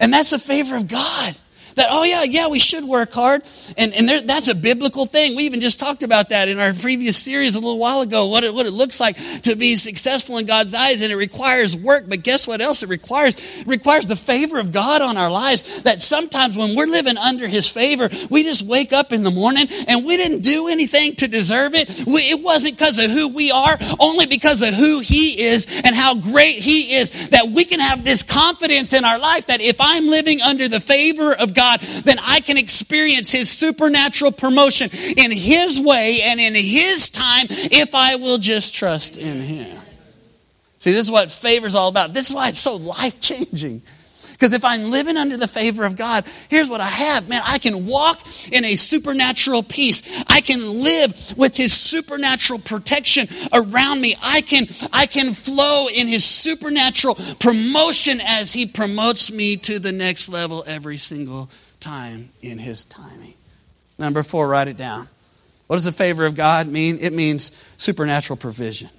And 0.00 0.12
that's 0.12 0.30
the 0.30 0.38
favor 0.38 0.76
of 0.76 0.88
God. 0.88 1.36
That, 1.76 1.88
oh, 1.90 2.04
yeah, 2.04 2.22
yeah, 2.24 2.48
we 2.48 2.58
should 2.58 2.84
work 2.84 3.12
hard. 3.12 3.42
And, 3.76 3.92
and 3.94 4.08
there, 4.08 4.20
that's 4.20 4.48
a 4.48 4.54
biblical 4.54 5.06
thing. 5.06 5.36
We 5.36 5.44
even 5.44 5.60
just 5.60 5.78
talked 5.78 6.02
about 6.02 6.28
that 6.30 6.48
in 6.48 6.58
our 6.58 6.72
previous 6.72 7.16
series 7.16 7.54
a 7.54 7.60
little 7.60 7.78
while 7.78 8.02
ago, 8.02 8.26
what 8.26 8.44
it, 8.44 8.52
what 8.52 8.66
it 8.66 8.72
looks 8.72 9.00
like 9.00 9.16
to 9.42 9.56
be 9.56 9.76
successful 9.76 10.38
in 10.38 10.46
God's 10.46 10.74
eyes. 10.74 11.02
And 11.02 11.12
it 11.12 11.16
requires 11.16 11.76
work. 11.76 12.04
But 12.08 12.22
guess 12.22 12.46
what 12.46 12.60
else 12.60 12.82
it 12.82 12.88
requires? 12.88 13.36
It 13.60 13.66
requires 13.66 14.06
the 14.06 14.16
favor 14.16 14.58
of 14.58 14.72
God 14.72 15.02
on 15.02 15.16
our 15.16 15.30
lives. 15.30 15.82
That 15.82 16.00
sometimes 16.00 16.56
when 16.56 16.76
we're 16.76 16.86
living 16.86 17.16
under 17.16 17.48
His 17.48 17.68
favor, 17.68 18.08
we 18.30 18.42
just 18.42 18.66
wake 18.66 18.92
up 18.92 19.12
in 19.12 19.22
the 19.22 19.30
morning 19.30 19.66
and 19.88 20.06
we 20.06 20.16
didn't 20.16 20.42
do 20.42 20.68
anything 20.68 21.16
to 21.16 21.28
deserve 21.28 21.74
it. 21.74 21.88
We, 22.06 22.20
it 22.30 22.42
wasn't 22.42 22.78
because 22.78 22.98
of 22.98 23.10
who 23.10 23.34
we 23.34 23.50
are, 23.50 23.78
only 24.00 24.26
because 24.26 24.62
of 24.62 24.74
who 24.74 25.00
He 25.00 25.42
is 25.42 25.66
and 25.84 25.94
how 25.94 26.14
great 26.14 26.56
He 26.56 26.94
is. 26.96 27.30
That 27.30 27.48
we 27.48 27.64
can 27.64 27.80
have 27.80 28.04
this 28.04 28.22
confidence 28.22 28.92
in 28.92 29.04
our 29.04 29.18
life 29.18 29.46
that 29.46 29.60
if 29.60 29.80
I'm 29.80 30.08
living 30.08 30.40
under 30.42 30.68
the 30.68 30.80
favor 30.80 31.32
of 31.32 31.54
God, 31.54 31.61
God, 31.62 31.80
then 31.80 32.18
I 32.20 32.40
can 32.40 32.58
experience 32.58 33.30
His 33.30 33.48
supernatural 33.48 34.32
promotion 34.32 34.90
in 35.16 35.30
His 35.30 35.80
way 35.80 36.20
and 36.22 36.40
in 36.40 36.54
His 36.54 37.08
time 37.08 37.46
if 37.50 37.94
I 37.94 38.16
will 38.16 38.38
just 38.38 38.74
trust 38.74 39.16
in 39.16 39.40
Him. 39.40 39.78
See, 40.78 40.90
this 40.90 41.06
is 41.06 41.12
what 41.12 41.30
favor 41.30 41.68
is 41.68 41.76
all 41.76 41.88
about. 41.88 42.12
This 42.14 42.30
is 42.30 42.34
why 42.34 42.48
it's 42.48 42.58
so 42.58 42.74
life 42.74 43.20
changing. 43.20 43.82
Because 44.42 44.54
if 44.54 44.64
I'm 44.64 44.90
living 44.90 45.16
under 45.16 45.36
the 45.36 45.46
favor 45.46 45.84
of 45.84 45.94
God, 45.94 46.24
here's 46.48 46.68
what 46.68 46.80
I 46.80 46.88
have. 46.88 47.28
Man, 47.28 47.42
I 47.46 47.58
can 47.58 47.86
walk 47.86 48.18
in 48.50 48.64
a 48.64 48.74
supernatural 48.74 49.62
peace. 49.62 50.24
I 50.28 50.40
can 50.40 50.82
live 50.82 51.34
with 51.36 51.56
his 51.56 51.72
supernatural 51.72 52.58
protection 52.58 53.28
around 53.52 54.00
me. 54.00 54.16
I 54.20 54.40
can, 54.40 54.66
I 54.92 55.06
can 55.06 55.32
flow 55.32 55.86
in 55.86 56.08
his 56.08 56.24
supernatural 56.24 57.14
promotion 57.38 58.20
as 58.20 58.52
he 58.52 58.66
promotes 58.66 59.30
me 59.30 59.58
to 59.58 59.78
the 59.78 59.92
next 59.92 60.28
level 60.28 60.64
every 60.66 60.98
single 60.98 61.48
time 61.78 62.30
in 62.40 62.58
his 62.58 62.84
timing. 62.84 63.34
Number 63.96 64.24
four, 64.24 64.48
write 64.48 64.66
it 64.66 64.76
down. 64.76 65.06
What 65.68 65.76
does 65.76 65.84
the 65.84 65.92
favor 65.92 66.26
of 66.26 66.34
God 66.34 66.66
mean? 66.66 66.98
It 67.00 67.12
means 67.12 67.52
supernatural 67.76 68.38
provision. 68.38 68.90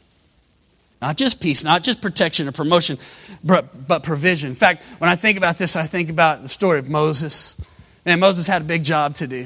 Not 1.04 1.18
just 1.18 1.42
peace, 1.42 1.66
not 1.66 1.84
just 1.84 2.02
protection 2.02 2.48
or 2.48 2.54
promotion, 2.54 2.98
but, 3.44 3.90
but 3.90 4.04
provision. 4.04 4.52
In 4.52 4.56
fact, 4.56 4.86
when 5.00 5.10
I 5.10 5.18
think 5.18 5.38
about 5.38 5.58
this, 5.58 5.76
I 5.76 5.84
think 5.84 6.10
about 6.10 6.44
the 6.44 6.48
story 6.48 6.80
of 6.80 6.90
Moses. 6.90 7.60
And 8.06 8.22
Moses 8.22 8.48
had 8.48 8.62
a 8.62 8.66
big 8.66 8.86
job 8.86 9.16
to 9.16 9.28
do. 9.28 9.46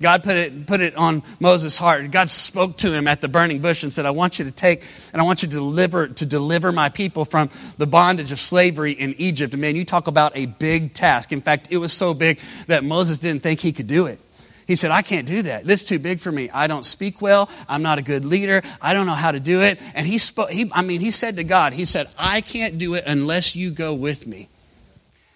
God 0.00 0.24
put 0.24 0.34
it, 0.38 0.66
put 0.66 0.80
it 0.80 0.96
on 0.96 1.22
Moses' 1.40 1.76
heart. 1.76 2.10
God 2.10 2.30
spoke 2.30 2.78
to 2.78 2.94
him 2.94 3.06
at 3.06 3.20
the 3.20 3.28
burning 3.28 3.60
bush 3.60 3.82
and 3.82 3.92
said, 3.92 4.06
I 4.06 4.12
want 4.12 4.38
you 4.38 4.46
to 4.46 4.50
take 4.50 4.82
and 5.12 5.20
I 5.20 5.26
want 5.26 5.42
you 5.42 5.48
to 5.48 5.54
deliver, 5.54 6.08
to 6.08 6.24
deliver 6.24 6.72
my 6.72 6.88
people 6.88 7.26
from 7.26 7.50
the 7.76 7.86
bondage 7.86 8.32
of 8.32 8.40
slavery 8.40 8.92
in 8.92 9.14
Egypt. 9.18 9.52
And 9.52 9.60
man, 9.60 9.76
you 9.76 9.84
talk 9.84 10.06
about 10.06 10.34
a 10.34 10.46
big 10.46 10.94
task. 10.94 11.32
In 11.32 11.42
fact, 11.42 11.68
it 11.70 11.76
was 11.76 11.92
so 11.92 12.14
big 12.14 12.38
that 12.68 12.82
Moses 12.82 13.18
didn't 13.18 13.42
think 13.42 13.60
he 13.60 13.72
could 13.72 13.88
do 13.88 14.06
it. 14.06 14.20
He 14.66 14.76
said, 14.76 14.90
I 14.90 15.02
can't 15.02 15.26
do 15.26 15.42
that. 15.42 15.66
This 15.66 15.82
is 15.82 15.88
too 15.88 15.98
big 15.98 16.20
for 16.20 16.32
me. 16.32 16.48
I 16.50 16.66
don't 16.66 16.84
speak 16.84 17.20
well. 17.20 17.50
I'm 17.68 17.82
not 17.82 17.98
a 17.98 18.02
good 18.02 18.24
leader. 18.24 18.62
I 18.80 18.94
don't 18.94 19.06
know 19.06 19.12
how 19.12 19.32
to 19.32 19.40
do 19.40 19.60
it. 19.60 19.80
And 19.94 20.06
he 20.06 20.18
spoke, 20.18 20.50
he, 20.50 20.70
I 20.72 20.82
mean, 20.82 21.00
he 21.00 21.10
said 21.10 21.36
to 21.36 21.44
God, 21.44 21.72
he 21.72 21.84
said, 21.84 22.08
I 22.18 22.40
can't 22.40 22.78
do 22.78 22.94
it 22.94 23.04
unless 23.06 23.54
you 23.54 23.70
go 23.70 23.94
with 23.94 24.26
me. 24.26 24.48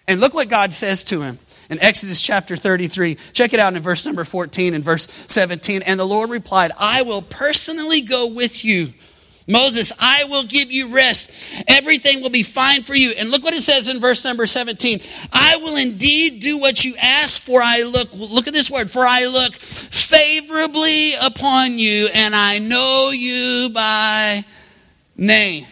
And 0.07 0.19
look 0.19 0.33
what 0.33 0.49
God 0.49 0.73
says 0.73 1.03
to 1.05 1.21
him 1.21 1.37
in 1.69 1.79
Exodus 1.79 2.21
chapter 2.21 2.55
33. 2.55 3.15
Check 3.33 3.53
it 3.53 3.59
out 3.59 3.75
in 3.75 3.81
verse 3.83 4.05
number 4.05 4.23
14 4.23 4.73
and 4.73 4.83
verse 4.83 5.07
17. 5.27 5.83
And 5.83 5.99
the 5.99 6.05
Lord 6.05 6.31
replied, 6.31 6.71
I 6.79 7.03
will 7.03 7.21
personally 7.21 8.01
go 8.01 8.27
with 8.27 8.65
you 8.65 8.87
Moses, 9.49 9.91
I 9.99 10.25
will 10.25 10.43
give 10.43 10.71
you 10.71 10.93
rest. 10.93 11.63
Everything 11.67 12.21
will 12.21 12.29
be 12.29 12.43
fine 12.43 12.83
for 12.83 12.93
you. 12.93 13.11
And 13.11 13.31
look 13.31 13.43
what 13.43 13.55
it 13.55 13.63
says 13.63 13.89
in 13.89 13.99
verse 13.99 14.23
number 14.23 14.45
17. 14.45 15.01
I 15.33 15.57
will 15.57 15.75
indeed 15.75 16.39
do 16.39 16.59
what 16.59 16.85
you 16.85 16.93
ask 17.01 17.41
for 17.41 17.59
I 17.61 17.81
look, 17.81 18.13
look 18.13 18.47
at 18.47 18.53
this 18.53 18.69
word, 18.69 18.91
for 18.91 19.05
I 19.05 19.25
look 19.25 19.55
favorably 19.55 21.13
upon 21.15 21.79
you 21.79 22.09
and 22.13 22.35
I 22.35 22.59
know 22.59 23.09
you 23.11 23.69
by 23.73 24.45
name. 25.17 25.65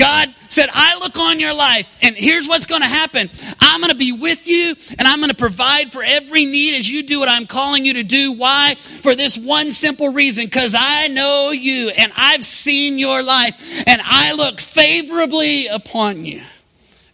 God 0.00 0.34
said, 0.48 0.70
I 0.72 0.98
look 0.98 1.18
on 1.18 1.40
your 1.40 1.52
life, 1.52 1.86
and 2.00 2.16
here's 2.16 2.48
what's 2.48 2.64
going 2.64 2.80
to 2.80 2.88
happen. 2.88 3.28
I'm 3.60 3.80
going 3.80 3.92
to 3.92 3.98
be 3.98 4.12
with 4.12 4.48
you, 4.48 4.72
and 4.98 5.06
I'm 5.06 5.18
going 5.18 5.30
to 5.30 5.36
provide 5.36 5.92
for 5.92 6.02
every 6.02 6.46
need 6.46 6.78
as 6.78 6.90
you 6.90 7.02
do 7.02 7.20
what 7.20 7.28
I'm 7.28 7.46
calling 7.46 7.84
you 7.84 7.94
to 7.94 8.02
do. 8.02 8.32
Why? 8.32 8.76
For 8.76 9.14
this 9.14 9.36
one 9.36 9.72
simple 9.72 10.08
reason 10.08 10.46
because 10.46 10.74
I 10.76 11.08
know 11.08 11.50
you, 11.52 11.90
and 11.98 12.10
I've 12.16 12.44
seen 12.44 12.98
your 12.98 13.22
life, 13.22 13.84
and 13.86 14.00
I 14.02 14.32
look 14.32 14.58
favorably 14.58 15.66
upon 15.66 16.24
you. 16.24 16.40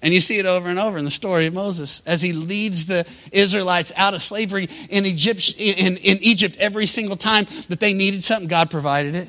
And 0.01 0.15
you 0.15 0.21
see 0.21 0.39
it 0.39 0.47
over 0.47 0.69
and 0.69 0.79
over 0.79 0.97
in 0.97 1.05
the 1.05 1.11
story 1.11 1.47
of 1.47 1.55
Moses 1.55 2.03
as 2.07 2.23
he 2.23 2.33
leads 2.33 2.87
the 2.87 3.05
Israelites 3.33 3.93
out 3.97 4.15
of 4.15 4.23
slavery 4.23 4.69
in 4.89 5.05
Egypt, 5.05 5.55
in, 5.59 5.97
in 5.97 6.19
Egypt 6.21 6.57
every 6.61 6.87
single 6.87 7.17
time 7.17 7.47
that 7.69 7.81
they 7.81 7.93
needed 7.93 8.23
something, 8.23 8.47
God 8.47 8.71
provided 8.71 9.17
it. 9.17 9.29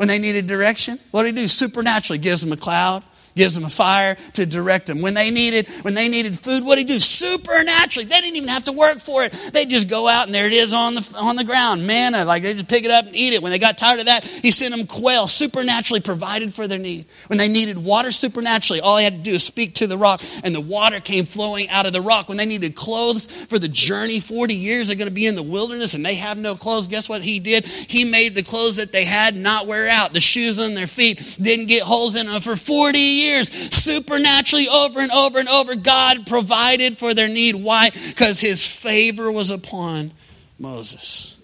When 0.00 0.08
they 0.08 0.18
needed 0.18 0.46
direction, 0.46 0.98
what 1.10 1.24
did 1.24 1.36
he 1.36 1.42
do? 1.42 1.46
Supernaturally 1.46 2.16
gives 2.16 2.40
them 2.40 2.52
a 2.52 2.56
cloud, 2.56 3.02
gives 3.36 3.54
them 3.54 3.64
a 3.64 3.70
fire 3.70 4.16
to 4.34 4.46
direct 4.46 4.86
them. 4.86 5.00
When 5.00 5.14
they 5.14 5.30
needed, 5.30 5.68
when 5.82 5.94
they 5.94 6.08
needed 6.08 6.38
food, 6.38 6.64
what 6.64 6.76
did 6.76 6.88
he 6.88 6.94
do? 6.94 7.00
Supernaturally. 7.00 8.06
They 8.06 8.20
didn't 8.20 8.36
even 8.36 8.48
have 8.48 8.64
to 8.64 8.72
work 8.72 8.98
for 8.98 9.24
it. 9.24 9.32
They 9.52 9.66
just 9.66 9.88
go 9.88 10.08
out 10.08 10.26
and 10.26 10.34
there 10.34 10.46
it 10.46 10.52
is 10.52 10.74
on 10.74 10.94
the, 10.94 11.14
on 11.18 11.36
the 11.36 11.44
ground. 11.44 11.86
Manna, 11.86 12.24
like 12.24 12.42
they 12.42 12.52
just 12.52 12.68
pick 12.68 12.84
it 12.84 12.90
up 12.90 13.06
and 13.06 13.14
eat 13.14 13.32
it. 13.32 13.42
When 13.42 13.52
they 13.52 13.58
got 13.58 13.78
tired 13.78 14.00
of 14.00 14.06
that, 14.06 14.24
he 14.24 14.50
sent 14.50 14.74
them 14.74 14.86
quail, 14.86 15.26
supernaturally 15.28 16.00
provided 16.00 16.52
for 16.52 16.66
their 16.66 16.78
need. 16.78 17.06
When 17.28 17.38
they 17.38 17.48
needed 17.48 17.78
water 17.78 18.10
supernaturally, 18.10 18.80
all 18.80 18.96
he 18.96 19.04
had 19.04 19.14
to 19.14 19.20
do 19.20 19.32
is 19.32 19.44
speak 19.44 19.74
to 19.76 19.86
the 19.86 19.98
rock 19.98 20.22
and 20.44 20.54
the 20.54 20.60
water 20.60 21.00
came 21.00 21.24
flowing 21.24 21.68
out 21.68 21.86
of 21.86 21.92
the 21.92 22.00
rock. 22.00 22.28
When 22.28 22.38
they 22.38 22.46
needed 22.46 22.74
clothes 22.74 23.26
for 23.46 23.58
the 23.58 23.68
journey, 23.68 24.20
40 24.20 24.54
years 24.54 24.88
they're 24.88 24.96
going 24.96 25.08
to 25.08 25.14
be 25.14 25.26
in 25.26 25.34
the 25.34 25.42
wilderness 25.42 25.94
and 25.94 26.04
they 26.04 26.16
have 26.16 26.38
no 26.38 26.54
clothes. 26.54 26.88
Guess 26.88 27.08
what 27.08 27.22
he 27.22 27.40
did? 27.40 27.66
He 27.66 28.04
made 28.04 28.34
the 28.34 28.42
clothes 28.42 28.76
that 28.76 28.92
they 28.92 29.04
had 29.04 29.36
not 29.36 29.66
wear 29.66 29.88
out. 29.88 30.12
The 30.12 30.20
shoes 30.20 30.58
on 30.58 30.74
their 30.74 30.86
feet 30.86 31.38
didn't 31.40 31.66
get 31.66 31.82
holes 31.82 32.16
in 32.16 32.26
them 32.26 32.40
for 32.40 32.56
40 32.56 32.98
years 33.20 33.50
supernaturally 33.74 34.68
over 34.68 35.00
and 35.00 35.10
over 35.10 35.38
and 35.38 35.48
over, 35.48 35.74
God 35.74 36.26
provided 36.26 36.98
for 36.98 37.14
their 37.14 37.28
need. 37.28 37.56
Why? 37.56 37.90
Because 37.90 38.40
his 38.40 38.66
favor 38.66 39.30
was 39.30 39.50
upon 39.50 40.12
Moses. 40.58 41.36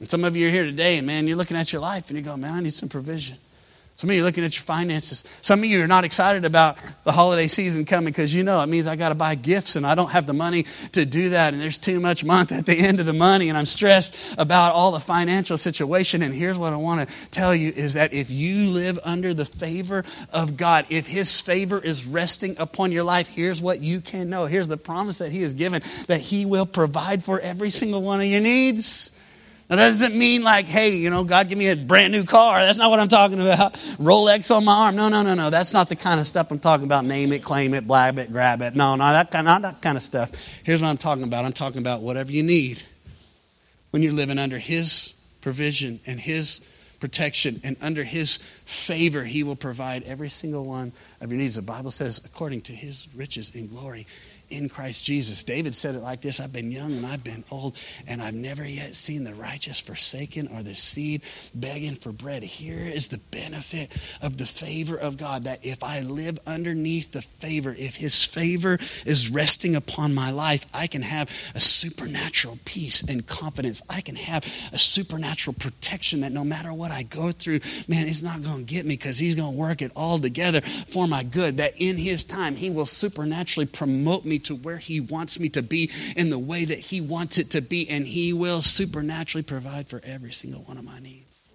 And 0.00 0.08
some 0.08 0.24
of 0.24 0.36
you 0.36 0.46
are 0.46 0.50
here 0.50 0.64
today, 0.64 0.98
and 0.98 1.06
man, 1.06 1.26
you're 1.26 1.36
looking 1.36 1.56
at 1.56 1.72
your 1.72 1.82
life 1.82 2.08
and 2.08 2.16
you 2.16 2.24
go, 2.24 2.36
man, 2.36 2.54
I 2.54 2.60
need 2.60 2.74
some 2.74 2.88
provision. 2.88 3.36
Some 3.98 4.10
of 4.10 4.14
you 4.14 4.22
are 4.22 4.26
looking 4.26 4.44
at 4.44 4.54
your 4.54 4.62
finances. 4.62 5.24
Some 5.42 5.58
of 5.58 5.64
you 5.64 5.82
are 5.82 5.88
not 5.88 6.04
excited 6.04 6.44
about 6.44 6.78
the 7.02 7.10
holiday 7.10 7.48
season 7.48 7.84
coming 7.84 8.12
because 8.12 8.32
you 8.32 8.44
know 8.44 8.62
it 8.62 8.68
means 8.68 8.86
I 8.86 8.94
got 8.94 9.08
to 9.08 9.16
buy 9.16 9.34
gifts 9.34 9.74
and 9.74 9.84
I 9.84 9.96
don't 9.96 10.12
have 10.12 10.24
the 10.24 10.32
money 10.32 10.66
to 10.92 11.04
do 11.04 11.30
that. 11.30 11.52
And 11.52 11.60
there's 11.60 11.78
too 11.78 11.98
much 11.98 12.24
month 12.24 12.52
at 12.52 12.64
the 12.64 12.78
end 12.78 13.00
of 13.00 13.06
the 13.06 13.12
money, 13.12 13.48
and 13.48 13.58
I'm 13.58 13.64
stressed 13.64 14.38
about 14.38 14.72
all 14.72 14.92
the 14.92 15.00
financial 15.00 15.58
situation. 15.58 16.22
And 16.22 16.32
here's 16.32 16.56
what 16.56 16.72
I 16.72 16.76
want 16.76 17.08
to 17.08 17.30
tell 17.30 17.52
you 17.52 17.72
is 17.74 17.94
that 17.94 18.12
if 18.12 18.30
you 18.30 18.68
live 18.68 19.00
under 19.04 19.34
the 19.34 19.44
favor 19.44 20.04
of 20.32 20.56
God, 20.56 20.86
if 20.90 21.08
His 21.08 21.40
favor 21.40 21.80
is 21.80 22.06
resting 22.06 22.54
upon 22.60 22.92
your 22.92 23.02
life, 23.02 23.26
here's 23.26 23.60
what 23.60 23.80
you 23.80 24.00
can 24.00 24.30
know. 24.30 24.44
Here's 24.44 24.68
the 24.68 24.76
promise 24.76 25.18
that 25.18 25.32
He 25.32 25.42
has 25.42 25.54
given 25.54 25.82
that 26.06 26.20
He 26.20 26.46
will 26.46 26.66
provide 26.66 27.24
for 27.24 27.40
every 27.40 27.70
single 27.70 28.02
one 28.02 28.20
of 28.20 28.26
your 28.26 28.42
needs. 28.42 29.17
Now, 29.70 29.76
that 29.76 29.88
doesn't 29.88 30.16
mean 30.16 30.42
like, 30.42 30.66
hey, 30.66 30.96
you 30.96 31.10
know, 31.10 31.24
God 31.24 31.50
give 31.50 31.58
me 31.58 31.68
a 31.68 31.76
brand 31.76 32.12
new 32.12 32.24
car. 32.24 32.58
That's 32.60 32.78
not 32.78 32.88
what 32.88 33.00
I'm 33.00 33.08
talking 33.08 33.38
about. 33.38 33.74
Rolex 33.98 34.54
on 34.54 34.64
my 34.64 34.72
arm. 34.72 34.96
No, 34.96 35.10
no, 35.10 35.22
no, 35.22 35.34
no. 35.34 35.50
That's 35.50 35.74
not 35.74 35.90
the 35.90 35.96
kind 35.96 36.18
of 36.18 36.26
stuff 36.26 36.50
I'm 36.50 36.58
talking 36.58 36.84
about. 36.84 37.04
Name 37.04 37.32
it, 37.32 37.42
claim 37.42 37.74
it, 37.74 37.86
blab 37.86 38.18
it, 38.18 38.32
grab 38.32 38.62
it. 38.62 38.74
No, 38.74 38.96
no, 38.96 39.04
that 39.04 39.30
kind, 39.30 39.44
not 39.44 39.60
that 39.62 39.82
kind 39.82 39.98
of 39.98 40.02
stuff. 40.02 40.32
Here's 40.64 40.80
what 40.80 40.88
I'm 40.88 40.96
talking 40.96 41.24
about. 41.24 41.44
I'm 41.44 41.52
talking 41.52 41.80
about 41.80 42.00
whatever 42.00 42.32
you 42.32 42.42
need 42.42 42.82
when 43.90 44.02
you're 44.02 44.12
living 44.12 44.38
under 44.38 44.58
His 44.58 45.12
provision 45.42 46.00
and 46.06 46.18
His 46.18 46.60
protection 46.98 47.60
and 47.62 47.76
under 47.82 48.04
His 48.04 48.38
favor, 48.64 49.24
He 49.24 49.42
will 49.42 49.56
provide 49.56 50.02
every 50.04 50.30
single 50.30 50.64
one 50.64 50.92
of 51.20 51.30
your 51.30 51.38
needs. 51.38 51.56
The 51.56 51.62
Bible 51.62 51.90
says, 51.90 52.24
according 52.24 52.62
to 52.62 52.72
His 52.72 53.06
riches 53.14 53.54
in 53.54 53.66
glory 53.66 54.06
in 54.50 54.68
Christ 54.68 55.04
Jesus. 55.04 55.42
David 55.42 55.74
said 55.74 55.94
it 55.94 56.00
like 56.00 56.20
this 56.20 56.40
I've 56.40 56.52
been 56.52 56.70
young 56.70 56.92
and 56.92 57.06
I've 57.06 57.24
been 57.24 57.44
old, 57.50 57.76
and 58.06 58.20
I've 58.20 58.34
never 58.34 58.64
yet 58.64 58.94
seen 58.94 59.24
the 59.24 59.34
righteous 59.34 59.80
forsaken 59.80 60.48
or 60.48 60.62
the 60.62 60.74
seed 60.74 61.22
begging 61.54 61.94
for 61.94 62.12
bread. 62.12 62.42
Here 62.42 62.86
is 62.86 63.08
the 63.08 63.18
benefit 63.30 63.96
of 64.22 64.36
the 64.36 64.46
favor 64.46 64.96
of 64.96 65.16
God 65.16 65.44
that 65.44 65.64
if 65.64 65.82
I 65.82 66.00
live 66.00 66.38
underneath 66.46 67.12
the 67.12 67.22
favor, 67.22 67.74
if 67.78 67.96
His 67.96 68.24
favor 68.24 68.78
is 69.04 69.30
resting 69.30 69.76
upon 69.76 70.14
my 70.14 70.30
life, 70.30 70.66
I 70.72 70.86
can 70.86 71.02
have 71.02 71.30
a 71.54 71.60
supernatural 71.60 72.58
peace 72.64 73.02
and 73.02 73.26
confidence. 73.26 73.82
I 73.88 74.00
can 74.00 74.16
have 74.16 74.44
a 74.72 74.78
supernatural 74.78 75.54
protection 75.58 76.20
that 76.20 76.32
no 76.32 76.44
matter 76.44 76.72
what 76.72 76.90
I 76.90 77.02
go 77.02 77.32
through, 77.32 77.60
man, 77.86 78.06
it's 78.06 78.22
not 78.22 78.42
going 78.42 78.64
to 78.66 78.74
get 78.74 78.84
me 78.84 78.94
because 78.94 79.18
He's 79.18 79.36
going 79.36 79.52
to 79.52 79.58
work 79.58 79.82
it 79.82 79.92
all 79.94 80.18
together 80.18 80.60
for 80.60 81.06
my 81.06 81.22
good. 81.22 81.58
That 81.58 81.74
in 81.76 81.96
His 81.96 82.24
time, 82.24 82.56
He 82.56 82.70
will 82.70 82.86
supernaturally 82.86 83.66
promote 83.66 84.24
to 84.40 84.54
where 84.54 84.78
He 84.78 85.00
wants 85.00 85.38
me 85.38 85.48
to 85.50 85.62
be 85.62 85.90
in 86.16 86.30
the 86.30 86.38
way 86.38 86.64
that 86.64 86.78
He 86.78 87.00
wants 87.00 87.38
it 87.38 87.50
to 87.50 87.60
be, 87.60 87.88
and 87.88 88.06
He 88.06 88.32
will 88.32 88.62
supernaturally 88.62 89.42
provide 89.42 89.88
for 89.88 90.00
every 90.04 90.32
single 90.32 90.62
one 90.62 90.76
of 90.78 90.84
my 90.84 90.98
needs. 91.00 91.48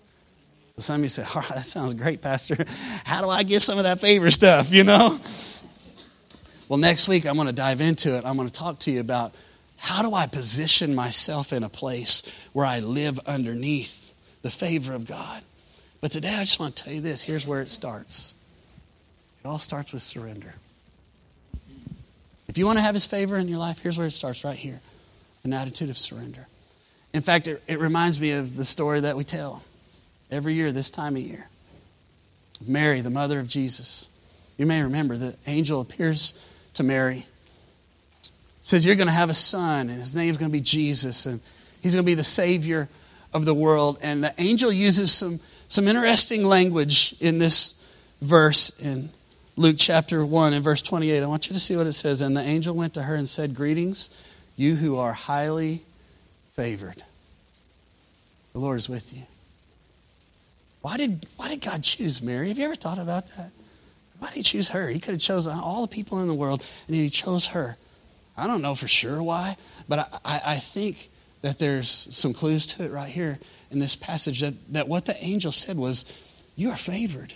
So 0.75 0.81
some 0.81 0.95
of 0.97 1.01
you 1.03 1.09
say, 1.09 1.23
All 1.35 1.41
right, 1.41 1.49
that 1.49 1.65
sounds 1.65 1.93
great, 1.93 2.21
Pastor. 2.21 2.65
How 3.05 3.21
do 3.21 3.29
I 3.29 3.43
get 3.43 3.61
some 3.61 3.77
of 3.77 3.83
that 3.83 3.99
favor 3.99 4.31
stuff, 4.31 4.71
you 4.71 4.83
know? 4.83 5.17
Well, 6.69 6.79
next 6.79 7.07
week 7.07 7.27
I'm 7.27 7.35
going 7.35 7.47
to 7.47 7.53
dive 7.53 7.81
into 7.81 8.17
it. 8.17 8.25
I'm 8.25 8.35
going 8.35 8.47
to 8.47 8.53
talk 8.53 8.79
to 8.79 8.91
you 8.91 8.99
about 8.99 9.35
how 9.77 10.01
do 10.01 10.15
I 10.15 10.27
position 10.27 10.95
myself 10.95 11.51
in 11.51 11.63
a 11.63 11.69
place 11.69 12.23
where 12.53 12.65
I 12.65 12.79
live 12.79 13.19
underneath 13.27 14.13
the 14.41 14.49
favor 14.49 14.93
of 14.93 15.05
God. 15.05 15.43
But 16.01 16.11
today 16.11 16.33
I 16.33 16.39
just 16.39 16.59
want 16.59 16.75
to 16.75 16.83
tell 16.83 16.93
you 16.93 17.01
this 17.01 17.21
here's 17.21 17.45
where 17.45 17.61
it 17.61 17.69
starts. 17.69 18.33
It 19.43 19.47
all 19.47 19.59
starts 19.59 19.93
with 19.93 20.01
surrender. 20.01 20.55
If 22.47 22.57
you 22.57 22.65
want 22.65 22.77
to 22.77 22.83
have 22.83 22.93
His 22.93 23.05
favor 23.05 23.37
in 23.37 23.47
your 23.47 23.59
life, 23.59 23.79
here's 23.79 23.97
where 23.97 24.07
it 24.07 24.11
starts 24.11 24.43
right 24.43 24.57
here 24.57 24.79
an 25.43 25.51
attitude 25.51 25.89
of 25.89 25.97
surrender. 25.97 26.47
In 27.13 27.21
fact, 27.21 27.47
it, 27.47 27.61
it 27.67 27.79
reminds 27.79 28.21
me 28.21 28.31
of 28.31 28.55
the 28.55 28.63
story 28.63 29.01
that 29.01 29.17
we 29.17 29.25
tell 29.25 29.61
every 30.31 30.53
year, 30.53 30.71
this 30.71 30.89
time 30.89 31.15
of 31.15 31.21
year. 31.21 31.49
Mary, 32.65 33.01
the 33.01 33.09
mother 33.09 33.39
of 33.39 33.47
Jesus. 33.47 34.09
You 34.57 34.65
may 34.65 34.81
remember 34.81 35.17
the 35.17 35.35
angel 35.45 35.81
appears 35.81 36.33
to 36.75 36.83
Mary, 36.83 37.25
says, 38.61 38.85
You're 38.85 38.95
going 38.95 39.07
to 39.07 39.13
have 39.13 39.29
a 39.29 39.35
son, 39.35 39.89
and 39.89 39.97
his 39.97 40.15
name's 40.15 40.37
going 40.37 40.49
to 40.49 40.57
be 40.57 40.61
Jesus, 40.61 41.25
and 41.25 41.41
he's 41.81 41.93
going 41.93 42.05
to 42.05 42.09
be 42.09 42.15
the 42.15 42.23
Savior 42.23 42.87
of 43.33 43.45
the 43.45 43.53
world. 43.53 43.99
And 44.01 44.23
the 44.23 44.33
angel 44.37 44.71
uses 44.71 45.11
some, 45.11 45.39
some 45.67 45.87
interesting 45.87 46.43
language 46.43 47.15
in 47.19 47.39
this 47.39 47.79
verse 48.21 48.79
in 48.79 49.09
Luke 49.55 49.75
chapter 49.77 50.25
1 50.25 50.53
and 50.53 50.63
verse 50.63 50.81
28. 50.81 51.21
I 51.21 51.27
want 51.27 51.47
you 51.47 51.53
to 51.53 51.59
see 51.59 51.75
what 51.75 51.85
it 51.85 51.93
says. 51.93 52.21
And 52.21 52.35
the 52.35 52.41
angel 52.41 52.75
went 52.75 52.95
to 52.95 53.03
her 53.03 53.15
and 53.15 53.29
said, 53.29 53.53
Greetings, 53.53 54.09
you 54.55 54.75
who 54.75 54.97
are 54.97 55.13
highly 55.13 55.83
favored. 56.53 57.03
The 58.53 58.59
Lord 58.59 58.79
is 58.79 58.89
with 58.89 59.13
you. 59.13 59.23
Why 60.81 60.97
did, 60.97 61.27
why 61.37 61.49
did 61.49 61.61
God 61.61 61.83
choose 61.83 62.21
Mary? 62.21 62.49
Have 62.49 62.57
you 62.57 62.65
ever 62.65 62.75
thought 62.75 62.97
about 62.97 63.27
that? 63.37 63.51
Why 64.19 64.29
did 64.29 64.37
he 64.37 64.43
choose 64.43 64.69
her? 64.69 64.89
He 64.89 64.99
could 64.99 65.13
have 65.13 65.21
chosen 65.21 65.53
all 65.53 65.83
the 65.83 65.87
people 65.87 66.19
in 66.19 66.27
the 66.27 66.33
world, 66.33 66.63
and 66.87 66.95
he 66.95 67.09
chose 67.09 67.47
her. 67.47 67.77
I 68.35 68.47
don't 68.47 68.61
know 68.61 68.75
for 68.75 68.87
sure 68.87 69.21
why, 69.21 69.57
but 69.87 69.99
I, 69.99 70.19
I, 70.25 70.41
I 70.53 70.55
think 70.57 71.09
that 71.41 71.59
there's 71.59 71.89
some 71.89 72.33
clues 72.33 72.65
to 72.67 72.85
it 72.85 72.91
right 72.91 73.09
here 73.09 73.39
in 73.69 73.79
this 73.79 73.95
passage 73.95 74.41
that, 74.41 74.53
that 74.73 74.87
what 74.87 75.05
the 75.05 75.21
angel 75.23 75.51
said 75.51 75.77
was, 75.77 76.05
You 76.55 76.71
are 76.71 76.75
favored. 76.75 77.33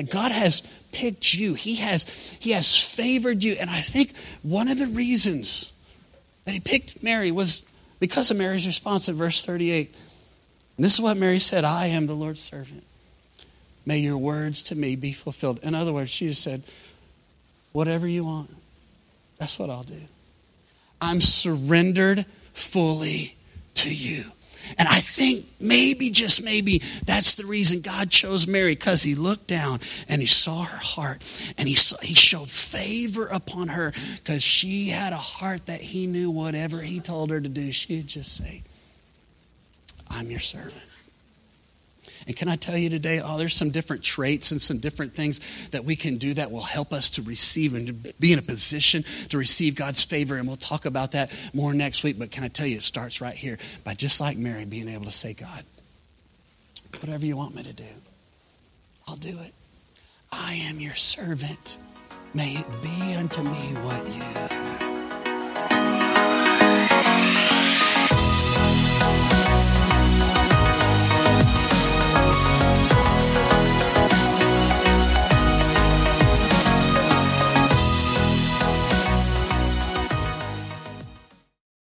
Like 0.00 0.10
God 0.10 0.32
has 0.32 0.62
picked 0.92 1.34
you. 1.34 1.52
He 1.52 1.76
has, 1.76 2.04
he 2.40 2.52
has 2.52 2.80
favored 2.80 3.44
you. 3.44 3.52
And 3.60 3.68
I 3.68 3.82
think 3.82 4.16
one 4.40 4.68
of 4.68 4.78
the 4.78 4.86
reasons 4.86 5.74
that 6.46 6.54
he 6.54 6.60
picked 6.60 7.02
Mary 7.02 7.30
was 7.30 7.70
because 8.00 8.30
of 8.30 8.38
Mary's 8.38 8.66
response 8.66 9.10
in 9.10 9.14
verse 9.14 9.44
38. 9.44 9.94
And 10.78 10.84
this 10.84 10.94
is 10.94 11.02
what 11.02 11.18
Mary 11.18 11.38
said 11.38 11.64
I 11.64 11.88
am 11.88 12.06
the 12.06 12.14
Lord's 12.14 12.40
servant. 12.40 12.82
May 13.84 13.98
your 13.98 14.16
words 14.16 14.62
to 14.64 14.74
me 14.74 14.96
be 14.96 15.12
fulfilled. 15.12 15.60
In 15.62 15.74
other 15.74 15.92
words, 15.92 16.08
she 16.08 16.28
just 16.28 16.42
said, 16.42 16.62
Whatever 17.72 18.08
you 18.08 18.24
want, 18.24 18.50
that's 19.38 19.58
what 19.58 19.68
I'll 19.68 19.82
do. 19.82 20.00
I'm 20.98 21.20
surrendered 21.20 22.24
fully 22.54 23.36
to 23.74 23.94
you. 23.94 24.24
And 24.78 24.88
I 24.88 25.00
think 25.00 25.46
maybe, 25.60 26.10
just 26.10 26.42
maybe, 26.44 26.82
that's 27.04 27.34
the 27.34 27.46
reason 27.46 27.80
God 27.80 28.10
chose 28.10 28.46
Mary, 28.46 28.74
because 28.74 29.02
he 29.02 29.14
looked 29.14 29.46
down 29.46 29.80
and 30.08 30.20
he 30.20 30.26
saw 30.26 30.62
her 30.62 30.78
heart 30.78 31.22
and 31.58 31.68
he, 31.68 31.74
saw, 31.74 31.98
he 32.02 32.14
showed 32.14 32.50
favor 32.50 33.26
upon 33.26 33.68
her 33.68 33.92
because 34.16 34.42
she 34.42 34.88
had 34.88 35.12
a 35.12 35.16
heart 35.16 35.66
that 35.66 35.80
he 35.80 36.06
knew 36.06 36.30
whatever 36.30 36.80
he 36.80 37.00
told 37.00 37.30
her 37.30 37.40
to 37.40 37.48
do, 37.48 37.72
she'd 37.72 38.06
just 38.06 38.36
say, 38.36 38.62
I'm 40.08 40.30
your 40.30 40.40
servant. 40.40 40.74
And 42.26 42.36
can 42.36 42.48
I 42.48 42.56
tell 42.56 42.76
you 42.76 42.90
today, 42.90 43.20
oh, 43.24 43.38
there's 43.38 43.54
some 43.54 43.70
different 43.70 44.02
traits 44.02 44.50
and 44.50 44.60
some 44.60 44.78
different 44.78 45.14
things 45.14 45.68
that 45.70 45.84
we 45.84 45.96
can 45.96 46.16
do 46.16 46.34
that 46.34 46.50
will 46.50 46.62
help 46.62 46.92
us 46.92 47.10
to 47.10 47.22
receive 47.22 47.74
and 47.74 47.86
to 47.86 48.14
be 48.20 48.32
in 48.32 48.38
a 48.38 48.42
position 48.42 49.02
to 49.28 49.38
receive 49.38 49.74
God's 49.74 50.04
favor. 50.04 50.36
And 50.36 50.46
we'll 50.46 50.56
talk 50.56 50.84
about 50.84 51.12
that 51.12 51.32
more 51.54 51.74
next 51.74 52.04
week. 52.04 52.18
But 52.18 52.30
can 52.30 52.44
I 52.44 52.48
tell 52.48 52.66
you, 52.66 52.76
it 52.76 52.82
starts 52.82 53.20
right 53.20 53.34
here 53.34 53.58
by 53.84 53.94
just 53.94 54.20
like 54.20 54.36
Mary 54.36 54.64
being 54.64 54.88
able 54.88 55.06
to 55.06 55.12
say, 55.12 55.34
God, 55.34 55.64
whatever 57.00 57.24
you 57.26 57.36
want 57.36 57.54
me 57.54 57.62
to 57.62 57.72
do, 57.72 57.84
I'll 59.08 59.16
do 59.16 59.38
it. 59.40 59.54
I 60.32 60.54
am 60.68 60.80
your 60.80 60.94
servant. 60.94 61.78
May 62.34 62.54
it 62.54 62.66
be 62.82 63.14
unto 63.14 63.42
me 63.42 63.50
what 63.82 64.06
you 64.06 64.22
have. 64.22 64.50